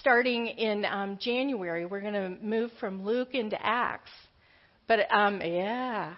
[0.00, 1.84] starting in um, January.
[1.84, 4.10] We're going to move from Luke into Acts.
[4.86, 6.14] But um, yeah,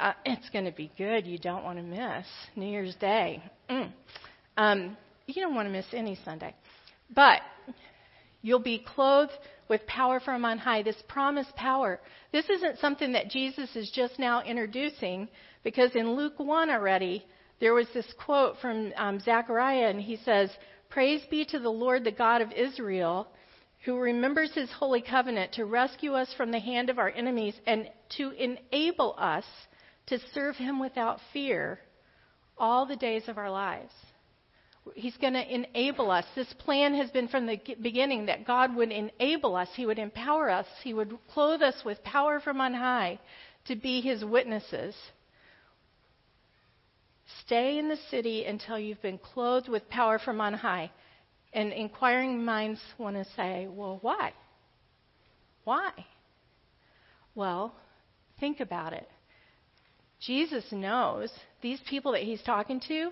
[0.00, 1.26] uh, it's going to be good.
[1.26, 2.26] You don't want to miss
[2.56, 3.42] New Year's Day.
[3.68, 3.92] Mm.
[4.56, 4.96] Um,
[5.26, 6.54] you don't want to miss any Sunday.
[7.14, 7.40] But
[8.42, 9.32] you'll be clothed
[9.68, 12.00] with power from on high, this promised power.
[12.32, 15.28] This isn't something that Jesus is just now introducing,
[15.62, 17.24] because in Luke 1 already,
[17.60, 20.50] there was this quote from um, Zechariah, and he says,
[20.90, 23.28] Praise be to the Lord, the God of Israel,
[23.84, 27.90] who remembers his holy covenant to rescue us from the hand of our enemies and
[28.16, 29.44] to enable us
[30.06, 31.78] to serve him without fear
[32.56, 33.92] all the days of our lives.
[34.94, 36.24] He's going to enable us.
[36.34, 40.50] This plan has been from the beginning that God would enable us, He would empower
[40.50, 43.18] us, He would clothe us with power from on high
[43.66, 44.94] to be His witnesses.
[47.44, 50.90] Stay in the city until you've been clothed with power from on high.
[51.52, 54.32] And inquiring minds want to say, well, why?
[55.64, 55.92] Why?
[57.34, 57.74] Well,
[58.40, 59.08] think about it.
[60.20, 61.30] Jesus knows
[61.62, 63.10] these people that he's talking to,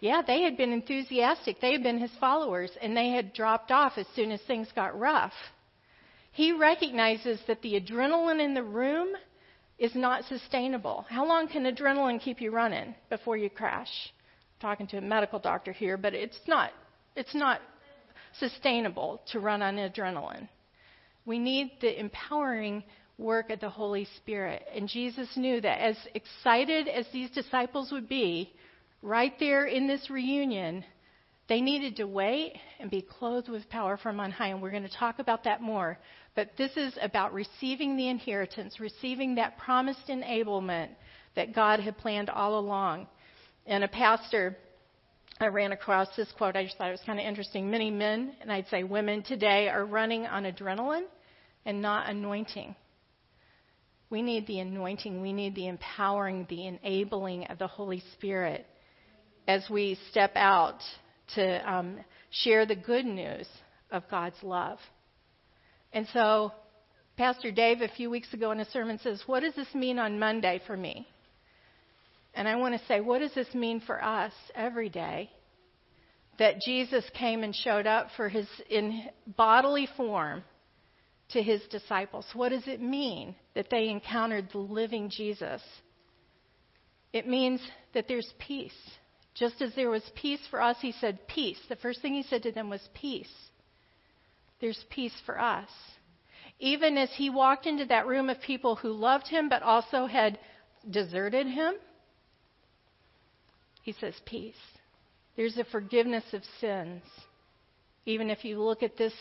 [0.00, 1.60] yeah, they had been enthusiastic.
[1.60, 4.98] They had been his followers, and they had dropped off as soon as things got
[4.98, 5.32] rough.
[6.32, 9.08] He recognizes that the adrenaline in the room
[9.78, 11.04] is not sustainable.
[11.08, 14.12] How long can adrenaline keep you running before you crash?
[14.60, 16.70] I'm talking to a medical doctor here, but it's not
[17.16, 17.60] it's not
[18.38, 20.48] sustainable to run on adrenaline.
[21.26, 22.84] We need the empowering
[23.18, 24.64] work of the Holy Spirit.
[24.72, 28.52] And Jesus knew that as excited as these disciples would be
[29.02, 30.84] right there in this reunion,
[31.48, 34.48] they needed to wait and be clothed with power from on high.
[34.48, 35.98] And we're going to talk about that more.
[36.34, 40.90] But this is about receiving the inheritance, receiving that promised enablement
[41.36, 43.06] that God had planned all along.
[43.66, 44.56] And a pastor,
[45.40, 46.54] I ran across this quote.
[46.54, 47.70] I just thought it was kind of interesting.
[47.70, 51.04] Many men, and I'd say women today, are running on adrenaline
[51.64, 52.74] and not anointing.
[54.10, 55.20] We need the anointing.
[55.20, 58.66] We need the empowering, the enabling of the Holy Spirit
[59.48, 60.78] as we step out
[61.34, 61.98] to um,
[62.30, 63.48] share the good news
[63.90, 64.78] of God's love.
[65.92, 66.52] And so,
[67.16, 70.18] Pastor Dave, a few weeks ago in a sermon, says, What does this mean on
[70.18, 71.08] Monday for me?
[72.34, 75.30] And I want to say, What does this mean for us every day?
[76.38, 80.44] That Jesus came and showed up for his, in bodily form
[81.30, 82.26] to his disciples.
[82.34, 85.62] What does it mean that they encountered the living Jesus?
[87.14, 87.60] It means
[87.94, 88.72] that there's peace.
[89.38, 91.58] Just as there was peace for us, he said, Peace.
[91.68, 93.32] The first thing he said to them was, Peace
[94.60, 95.68] there's peace for us.
[96.58, 100.38] Even as he walked into that room of people who loved him but also had
[100.90, 101.74] deserted him,
[103.82, 104.54] he says, Peace.
[105.36, 107.02] There's a forgiveness of sins.
[108.06, 109.14] Even if you look at this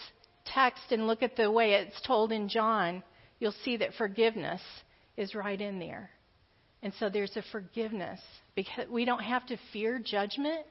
[0.46, 3.04] text and look at the way it's told in John,
[3.40, 4.62] you'll see that forgiveness
[5.16, 6.10] is right in there.
[6.84, 8.20] And so there's a forgiveness.
[8.56, 10.66] Because we don't have to fear judgment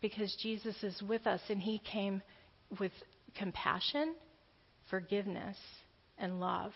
[0.00, 2.22] because Jesus is with us and he came
[2.78, 2.92] with
[3.36, 4.14] compassion,
[4.88, 5.56] forgiveness,
[6.18, 6.72] and love.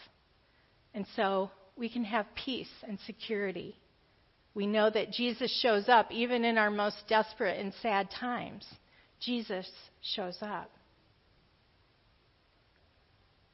[0.95, 3.77] And so we can have peace and security.
[4.55, 8.67] We know that Jesus shows up even in our most desperate and sad times.
[9.21, 9.71] Jesus
[10.03, 10.71] shows up.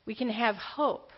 [0.06, 1.10] We can have hope,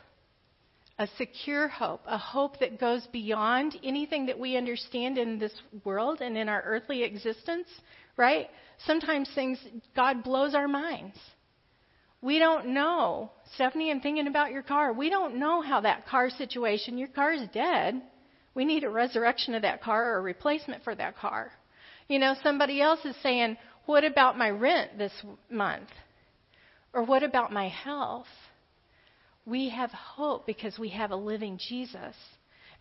[0.99, 5.53] a secure hope, a hope that goes beyond anything that we understand in this
[5.85, 7.69] world and in our earthly existence,
[8.17, 8.49] right?
[8.85, 9.59] Sometimes things,
[9.95, 11.17] God blows our minds.
[12.21, 13.31] We don't know.
[13.55, 14.93] Stephanie, I'm thinking about your car.
[14.93, 18.03] We don't know how that car situation, your car is dead.
[18.55, 21.53] We need a resurrection of that car or a replacement for that car.
[22.09, 25.13] You know, somebody else is saying, What about my rent this
[25.49, 25.91] month?
[26.93, 28.27] Or what about my health?
[29.49, 32.15] We have hope because we have a living Jesus.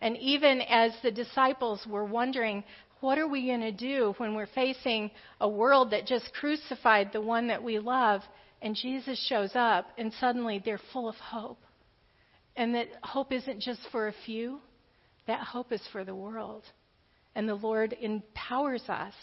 [0.01, 2.63] And even as the disciples were wondering,
[2.99, 7.22] what are we going to do when we're facing a world that just crucified the
[7.22, 8.22] one that we love?
[8.61, 11.59] And Jesus shows up, and suddenly they're full of hope.
[12.55, 14.59] And that hope isn't just for a few,
[15.28, 16.63] that hope is for the world.
[17.36, 19.13] And the Lord empowers us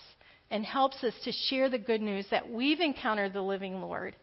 [0.50, 4.14] and helps us to share the good news that we've encountered the living Lord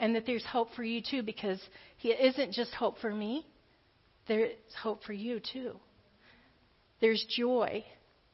[0.00, 1.60] and that there's hope for you too because
[1.96, 3.46] He isn't just hope for me,
[4.26, 5.72] there's hope for you too.
[7.00, 7.84] There's joy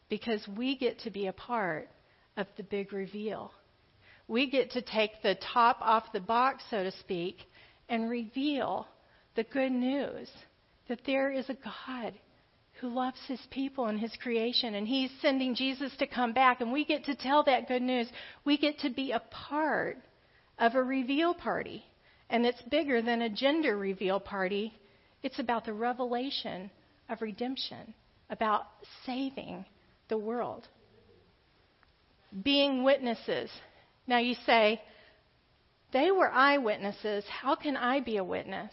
[0.09, 1.89] because we get to be a part
[2.37, 3.53] of the big reveal.
[4.27, 7.39] We get to take the top off the box, so to speak,
[7.89, 8.89] and reveal
[9.37, 10.29] the good news
[10.89, 11.57] that there is a
[11.89, 12.15] God
[12.81, 16.73] who loves his people and his creation, and he's sending Jesus to come back, and
[16.73, 18.09] we get to tell that good news.
[18.45, 19.99] We get to be a part
[20.59, 21.85] of a reveal party,
[22.31, 24.73] and it's bigger than a gender reveal party.
[25.23, 26.71] It's about the revelation
[27.09, 27.95] of redemption,
[28.31, 28.67] about
[29.05, 29.65] saving
[30.09, 30.67] the world.
[32.43, 33.51] Being witnesses.
[34.07, 34.83] Now you say,
[35.93, 37.25] they were eyewitnesses.
[37.29, 38.73] How can I be a witness?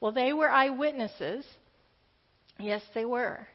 [0.00, 1.44] Well, they were eyewitnesses.
[2.58, 3.46] Yes, they were.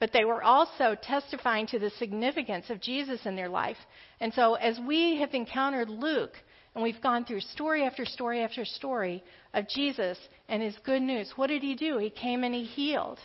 [0.00, 3.76] But they were also testifying to the significance of Jesus in their life.
[4.20, 6.36] And so, as we have encountered Luke,
[6.74, 9.24] and we've gone through story after story after story
[9.54, 10.18] of Jesus
[10.48, 11.98] and his good news, what did he do?
[11.98, 13.18] He came and he healed.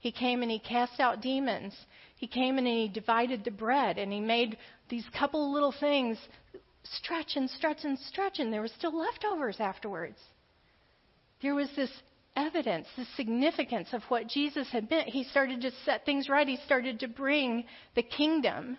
[0.00, 1.74] He came and he cast out demons.
[2.16, 4.58] He came and he divided the bread and he made
[4.90, 6.18] these couple little things
[6.84, 10.18] stretch and stretch and stretch, and there were still leftovers afterwards.
[11.42, 11.90] There was this
[12.38, 15.08] evidence, the significance of what Jesus had meant.
[15.08, 17.64] He started to set things right, he started to bring
[17.94, 18.78] the kingdom.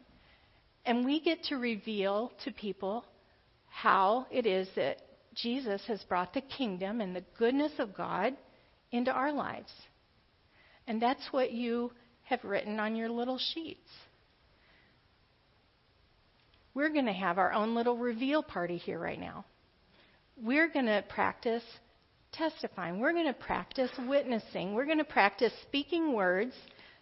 [0.86, 3.06] And we get to reveal to people
[3.68, 5.02] how it is that
[5.36, 8.36] Jesus has brought the kingdom and the goodness of God
[8.92, 9.72] into our lives.
[10.88, 11.92] And that's what you
[12.24, 13.90] have written on your little sheets.
[16.74, 19.46] We're going to have our own little reveal party here right now.
[20.42, 21.64] We're going to practice
[22.32, 23.00] testifying.
[23.00, 24.74] We're going to practice witnessing.
[24.74, 26.54] We're going to practice speaking words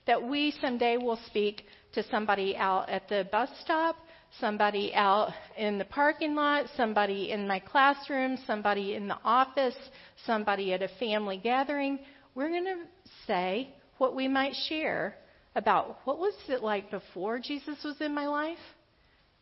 [0.06, 3.98] that we someday will speak to somebody out at the bus stop,
[4.40, 9.76] somebody out in the parking lot, somebody in my classroom, somebody in the office,
[10.26, 12.00] somebody at a family gathering.
[12.36, 12.84] We're going to
[13.26, 15.16] say what we might share
[15.56, 18.58] about what was it like before Jesus was in my life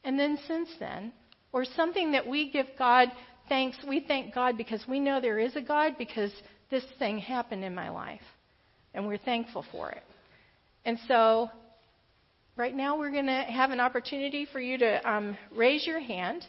[0.03, 1.11] and then since then
[1.51, 3.09] or something that we give God
[3.49, 6.31] thanks we thank God because we know there is a God because
[6.69, 8.21] this thing happened in my life
[8.93, 10.03] and we're thankful for it.
[10.85, 11.49] And so
[12.55, 16.45] right now we're going to have an opportunity for you to um, raise your hand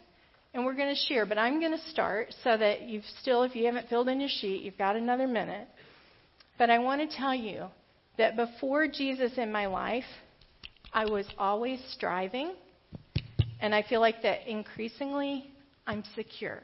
[0.53, 1.25] and we're going to share.
[1.25, 4.29] But I'm going to start so that you've still, if you haven't filled in your
[4.29, 5.67] sheet, you've got another minute.
[6.57, 7.65] But I want to tell you
[8.17, 10.05] that before Jesus in my life,
[10.91, 12.53] I was always striving,
[13.59, 15.51] and I feel like that increasingly
[15.85, 16.63] I'm secure.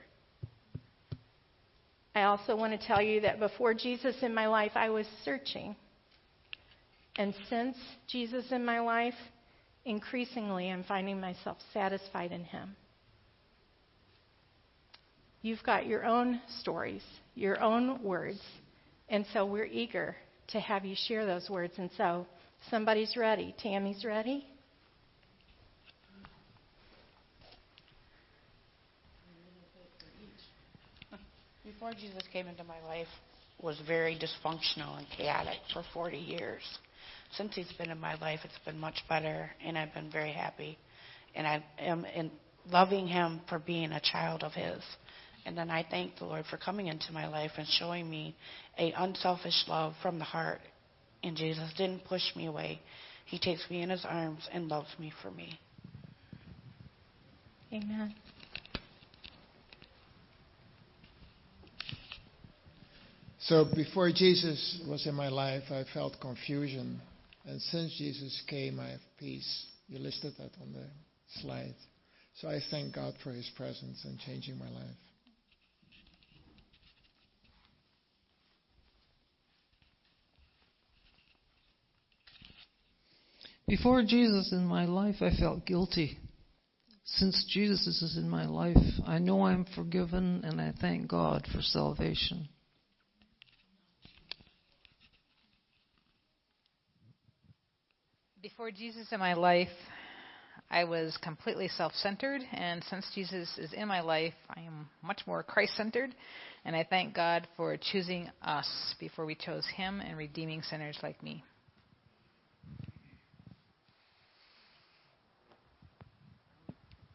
[2.15, 5.75] I also want to tell you that before Jesus in my life, I was searching.
[7.15, 7.75] And since
[8.07, 9.15] Jesus in my life,
[9.85, 12.75] increasingly I'm finding myself satisfied in Him.
[15.41, 17.03] You've got your own stories,
[17.35, 18.39] your own words,
[19.09, 20.15] and so we're eager
[20.47, 21.73] to have you share those words.
[21.77, 22.25] And so
[22.69, 23.53] somebody's ready.
[23.61, 24.45] Tammy's ready.
[31.63, 33.07] Before Jesus came into my life,
[33.61, 36.61] was very dysfunctional and chaotic for 40 years.
[37.37, 40.77] Since he's been in my life, it's been much better, and I've been very happy.
[41.33, 42.31] And I am in
[42.69, 44.81] loving him for being a child of his.
[45.45, 48.35] And then I thank the Lord for coming into my life and showing me
[48.77, 50.59] a unselfish love from the heart.
[51.23, 52.81] And Jesus didn't push me away.
[53.25, 55.59] He takes me in his arms and loves me for me.
[57.73, 58.13] Amen.
[63.47, 67.01] So before Jesus was in my life, I felt confusion.
[67.45, 69.65] And since Jesus came, I have peace.
[69.89, 70.85] You listed that on the
[71.41, 71.75] slide.
[72.39, 74.95] So I thank God for his presence and changing my life.
[83.67, 86.17] Before Jesus in my life, I felt guilty.
[87.03, 91.61] Since Jesus is in my life, I know I'm forgiven and I thank God for
[91.61, 92.47] salvation.
[98.63, 99.67] Before Jesus in my life,
[100.71, 105.19] I was completely self centered, and since Jesus is in my life, I am much
[105.27, 106.15] more Christ centered,
[106.63, 111.21] and I thank God for choosing us before we chose Him and redeeming sinners like
[111.21, 111.43] me.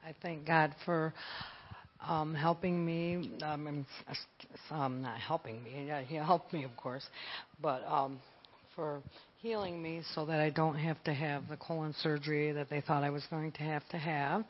[0.06, 1.14] I thank God for
[2.06, 3.38] um, helping me.
[3.42, 3.86] Um,
[4.70, 5.86] um, not helping me.
[5.86, 7.06] Yeah, he helped me, of course,
[7.58, 8.20] but um,
[8.76, 9.00] for
[9.40, 13.04] healing me so that I don't have to have the colon surgery that they thought
[13.04, 14.44] I was going to have to have.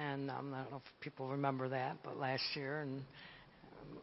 [0.00, 3.02] And um, I don't know if people remember that, but last year, and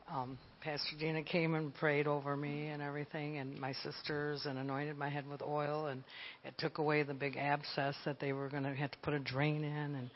[0.10, 4.98] um, Pastor Gina came and prayed over me and everything, and my sisters, and anointed
[4.98, 6.04] my head with oil, and
[6.46, 9.20] it took away the big abscess that they were going to have to put a
[9.20, 10.10] drain in, and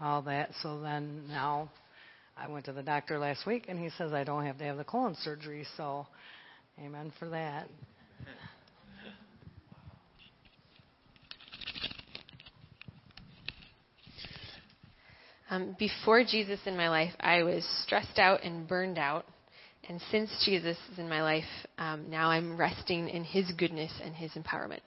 [0.00, 0.50] all that.
[0.62, 1.70] So then now,
[2.36, 4.76] I went to the doctor last week, and he says I don't have to have
[4.76, 5.64] the colon surgery.
[5.76, 6.06] So,
[6.84, 7.68] amen for that.
[15.54, 19.24] Um, before Jesus in my life, I was stressed out and burned out.
[19.88, 21.44] And since Jesus is in my life,
[21.78, 24.80] um, now I'm resting in his goodness and his empowerment.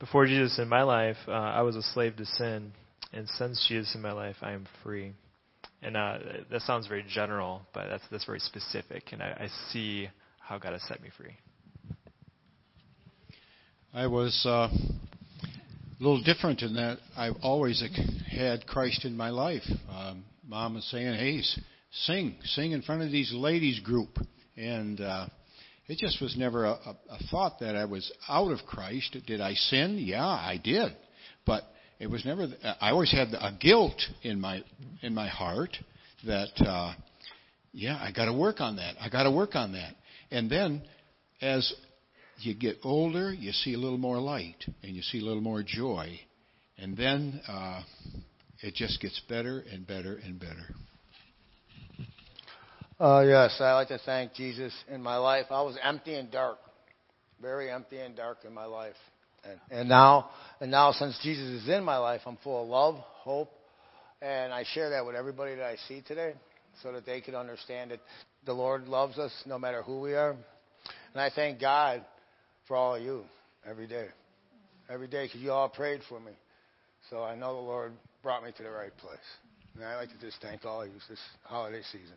[0.00, 2.72] Before Jesus in my life, uh, I was a slave to sin.
[3.12, 5.12] And since Jesus in my life, I am free.
[5.82, 6.18] And uh,
[6.50, 9.12] that sounds very general, but that's, that's very specific.
[9.12, 10.08] And I, I see
[10.40, 11.36] how God has set me free.
[13.94, 14.68] I was uh,
[16.00, 17.82] a little different in that I've always
[18.30, 19.62] had Christ in my life.
[19.90, 21.42] Um, Mom was saying, "Hey,
[22.06, 24.18] sing, sing in front of these ladies group,"
[24.56, 25.26] and uh,
[25.88, 26.78] it just was never a,
[27.10, 29.14] a, thought that I was out of Christ.
[29.26, 29.98] Did I sin?
[29.98, 30.96] Yeah, I did,
[31.44, 31.64] but
[31.98, 32.48] it was never.
[32.80, 34.64] I always had a guilt in my
[35.02, 35.76] in my heart
[36.26, 36.94] that, uh,
[37.72, 38.94] yeah, I got to work on that.
[39.00, 39.94] I got to work on that.
[40.30, 40.82] And then,
[41.42, 41.70] as
[42.44, 45.62] you get older, you see a little more light and you see a little more
[45.62, 46.18] joy.
[46.78, 47.82] And then uh,
[48.60, 50.74] it just gets better and better and better.
[52.98, 55.46] Uh, yes, I like to thank Jesus in my life.
[55.50, 56.58] I was empty and dark,
[57.40, 58.96] very empty and dark in my life,
[59.42, 60.28] and, and now,
[60.60, 63.50] and now since Jesus is in my life, I'm full of love, hope,
[64.20, 66.34] and I share that with everybody that I see today,
[66.82, 68.00] so that they can understand that
[68.44, 70.32] the Lord loves us no matter who we are.
[71.12, 72.04] And I thank God
[72.70, 73.24] for all of you
[73.68, 74.06] every day.
[74.88, 76.30] Every day, because you all prayed for me.
[77.10, 77.92] So I know the Lord
[78.22, 79.18] brought me to the right place.
[79.74, 82.14] And I'd like to just thank all of you this holiday season.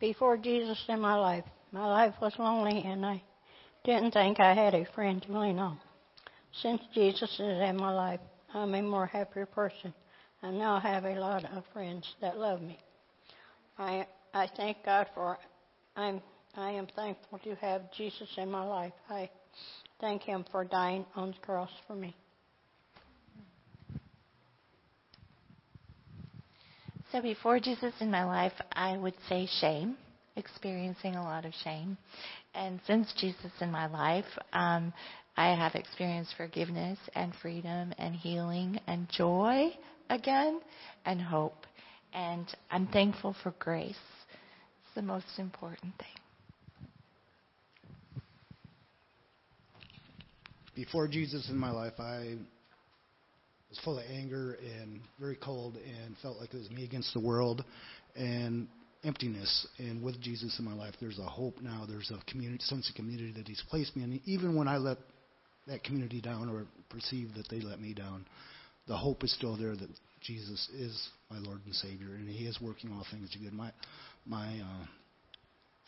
[0.00, 3.22] Before Jesus in my life, my life was lonely and I
[3.84, 5.78] didn't think I had a friend to lean on.
[6.52, 8.20] Since Jesus is in my life,
[8.54, 9.92] I'm a more happier person.
[10.42, 12.78] I now have a lot of friends that love me.
[13.78, 15.38] I I thank God for
[15.96, 16.20] I'm
[16.56, 18.92] I am thankful to have Jesus in my life.
[19.08, 19.30] I
[20.00, 22.16] thank him for dying on the cross for me.
[27.12, 29.96] So before Jesus in my life, I would say shame,
[30.36, 31.96] experiencing a lot of shame.
[32.54, 34.92] And since Jesus in my life, um,
[35.38, 39.70] I have experienced forgiveness and freedom and healing and joy
[40.10, 40.60] again
[41.04, 41.64] and hope.
[42.12, 43.94] And I'm thankful for grace.
[43.94, 46.08] It's the most important thing.
[50.74, 52.34] Before Jesus in my life, I
[53.70, 57.20] was full of anger and very cold and felt like it was me against the
[57.20, 57.64] world
[58.16, 58.66] and
[59.04, 59.68] emptiness.
[59.78, 61.86] And with Jesus in my life, there's a hope now.
[61.88, 64.20] There's a community, sense of community that He's placed me in.
[64.24, 64.98] Even when I let
[65.68, 68.26] that community down or perceive that they let me down,
[68.86, 69.88] the hope is still there that
[70.22, 73.52] Jesus is my Lord and Savior, and He is working all things to good.
[73.52, 73.70] My
[74.26, 74.86] my uh,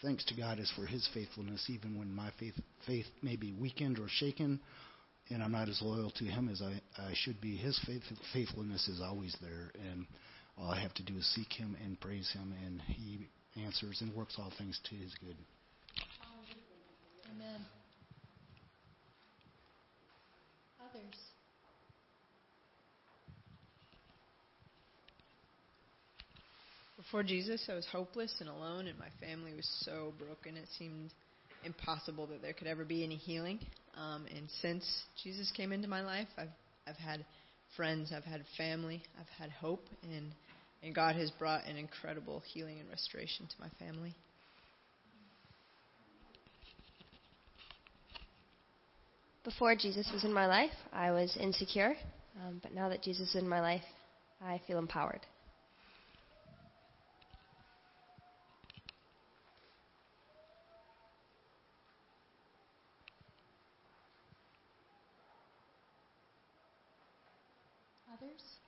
[0.03, 2.55] thanks to God is for His faithfulness, even when my faith
[2.87, 4.61] faith may be weakened or shaken,
[5.31, 7.57] and I'm not as loyal to Him as I, I should be.
[7.57, 8.03] His faith,
[8.33, 10.07] faithfulness is always there, and
[10.59, 13.29] all I have to do is seek Him and praise Him, and He
[13.65, 15.37] answers and works all things to His good.
[17.35, 17.80] Amen.
[21.01, 21.21] others.
[26.97, 31.13] Before Jesus, I was hopeless and alone, and my family was so broken it seemed
[31.65, 33.59] impossible that there could ever be any healing.
[33.97, 34.85] Um, and since
[35.23, 36.49] Jesus came into my life, I've
[36.87, 37.25] I've had
[37.77, 40.33] friends, I've had family, I've had hope, and
[40.83, 44.15] and God has brought an incredible healing and restoration to my family.
[49.43, 51.97] Before Jesus was in my life, I was insecure,
[52.45, 53.85] um, but now that Jesus is in my life,
[54.43, 55.21] I feel empowered.
[68.13, 68.61] Others?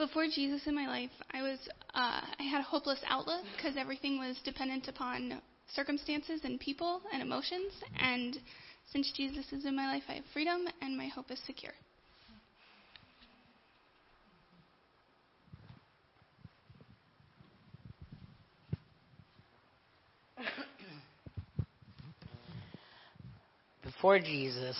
[0.00, 1.58] Before Jesus in my life, I was
[1.92, 5.42] uh, I had a hopeless outlook because everything was dependent upon
[5.74, 7.70] circumstances and people and emotions.
[7.98, 8.38] And
[8.90, 11.74] since Jesus is in my life, I have freedom and my hope is secure.
[23.84, 24.78] Before Jesus,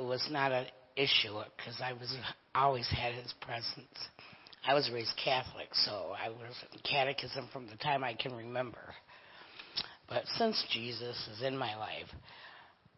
[0.00, 2.12] it was not an issue because I was
[2.56, 3.86] always had His presence.
[4.66, 8.94] I was raised Catholic, so I was in catechism from the time I can remember.
[10.08, 12.08] But since Jesus is in my life,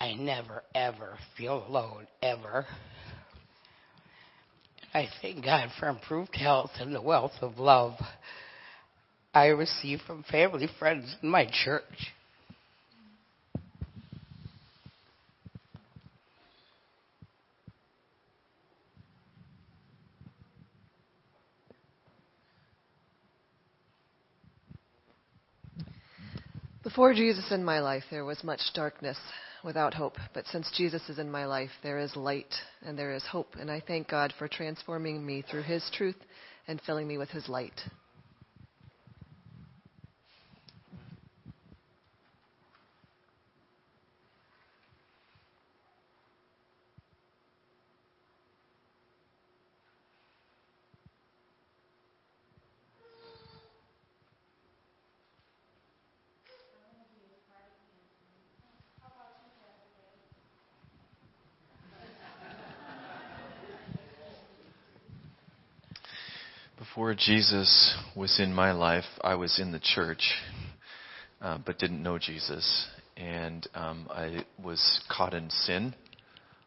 [0.01, 2.67] I never ever feel alone ever.
[4.95, 7.95] I thank God for improved health and the wealth of love
[9.33, 11.85] I receive from family friends and my church.
[27.01, 29.17] Before Jesus in my life, there was much darkness
[29.65, 30.19] without hope.
[30.35, 33.57] But since Jesus is in my life, there is light and there is hope.
[33.59, 36.19] And I thank God for transforming me through His truth
[36.69, 37.81] and filling me with His light.
[67.01, 70.33] Before Jesus was in my life, I was in the church,
[71.43, 72.89] uh, but didn't know Jesus.
[73.15, 75.95] And um, I was caught in sin,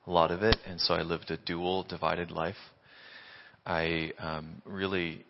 [0.06, 2.58] a lot of it, and so I lived a dual, divided life.
[3.66, 5.26] I um, really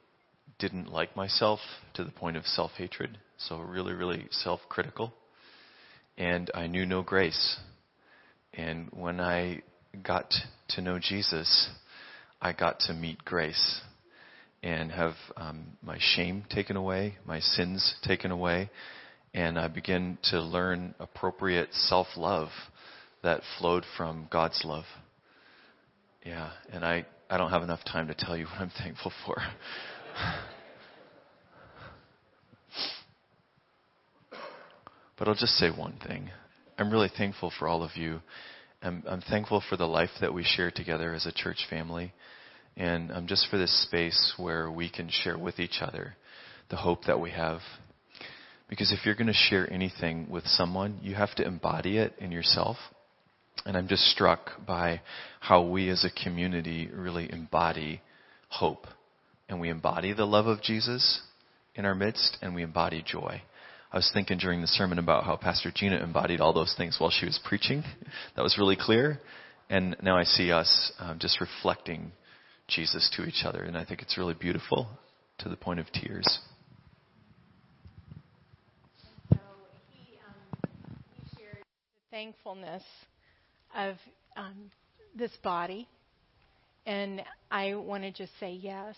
[0.60, 1.62] didn't like myself
[1.94, 5.14] to the point of self hatred, so really, really self critical.
[6.18, 7.60] And I knew no grace.
[8.54, 9.62] And when I
[10.04, 10.34] got
[10.72, 11.70] to know Jesus,
[12.42, 13.80] I got to meet grace
[14.64, 18.70] and have um, my shame taken away, my sins taken away,
[19.34, 22.48] and I begin to learn appropriate self love
[23.24, 24.86] that flowed from God's love.
[26.26, 29.38] Yeah, and I, I don't have enough time to tell you what I'm thankful for.
[35.18, 36.30] but I'll just say one thing.
[36.78, 38.22] I'm really thankful for all of you.
[38.82, 42.14] I'm, I'm thankful for the life that we share together as a church family
[42.76, 46.16] and um, just for this space where we can share with each other
[46.70, 47.60] the hope that we have.
[48.70, 52.32] Because if you're going to share anything with someone, you have to embody it in
[52.32, 52.78] yourself.
[53.66, 55.02] And I'm just struck by
[55.40, 58.02] how we as a community really embody
[58.50, 58.88] hope.
[59.48, 61.22] And we embody the love of Jesus
[61.76, 63.42] in our midst, and we embody joy.
[63.92, 67.12] I was thinking during the sermon about how Pastor Gina embodied all those things while
[67.12, 67.84] she was preaching.
[68.36, 69.20] That was really clear.
[69.70, 72.12] And now I see us um, just reflecting
[72.76, 73.64] Jesus to each other.
[73.64, 74.88] And I think it's really beautiful
[75.40, 76.40] to the point of tears.
[79.32, 79.40] Um,
[82.12, 82.84] thankfulness
[83.76, 83.96] of
[84.38, 84.72] um,
[85.16, 85.88] this body.
[86.86, 88.96] And I want to just say yes.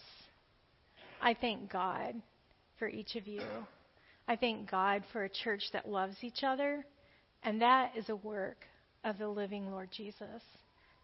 [1.21, 2.15] I thank God
[2.77, 3.41] for each of you.
[4.27, 6.85] I thank God for a church that loves each other.
[7.43, 8.57] And that is a work
[9.03, 10.41] of the living Lord Jesus.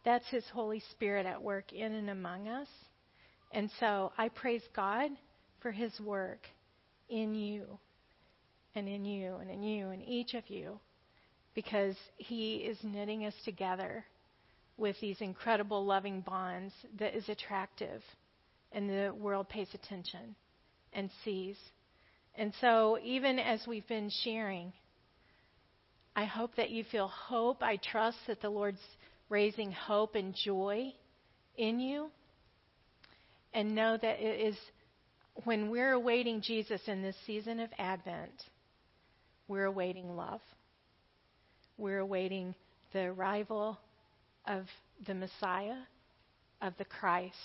[0.04, 2.68] That's His Holy Spirit at work in and among us.
[3.52, 5.12] And so I praise God
[5.62, 6.48] for His work
[7.10, 7.80] in you
[8.76, 10.80] and in you and in you and each of you
[11.54, 14.06] because He is knitting us together
[14.78, 18.02] with these incredible loving bonds that is attractive
[18.72, 20.36] and the world pays attention
[20.94, 21.58] and sees.
[22.36, 24.72] And so, even as we've been sharing,
[26.16, 27.62] I hope that you feel hope.
[27.62, 28.80] I trust that the Lord's
[29.32, 30.94] raising hope and joy
[31.58, 32.12] in you.
[33.54, 34.56] And know that it is
[35.46, 38.44] when we're awaiting Jesus in this season of Advent,
[39.48, 40.42] we're awaiting love.
[41.78, 42.54] We're awaiting
[42.94, 43.80] the arrival
[44.46, 44.66] of
[45.08, 45.80] the Messiah,
[46.62, 47.36] of the Christ,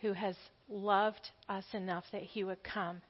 [0.00, 0.36] who has
[0.68, 3.00] loved us enough that he would come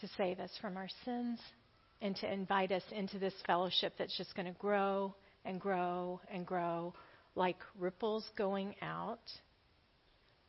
[0.00, 1.38] to save us from our sins
[2.02, 5.14] and to invite us into this fellowship that's just going to grow
[5.44, 6.94] and grow and grow
[7.34, 9.20] like ripples going out,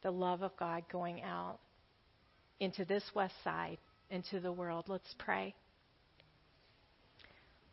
[0.01, 1.59] the love of God going out
[2.59, 3.77] into this west side,
[4.09, 4.85] into the world.
[4.87, 5.55] Let's pray.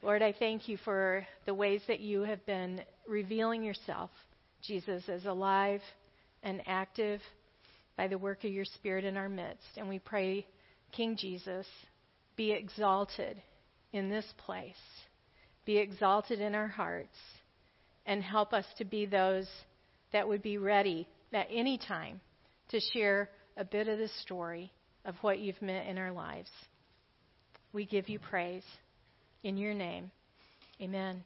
[0.02, 4.10] Lord, I thank you for the ways that you have been revealing yourself,
[4.62, 5.80] Jesus, as alive
[6.42, 7.20] and active
[7.96, 9.66] by the work of your Spirit in our midst.
[9.76, 10.46] And we pray,
[10.92, 11.66] King Jesus,
[12.36, 13.42] be exalted
[13.92, 14.76] in this place,
[15.68, 17.14] be exalted in our hearts,
[18.06, 19.46] and help us to be those
[20.14, 22.22] that would be ready at any time
[22.70, 24.72] to share a bit of the story
[25.04, 26.48] of what you've meant in our lives.
[27.74, 28.62] We give you praise.
[29.44, 30.10] In your name,
[30.80, 31.22] amen.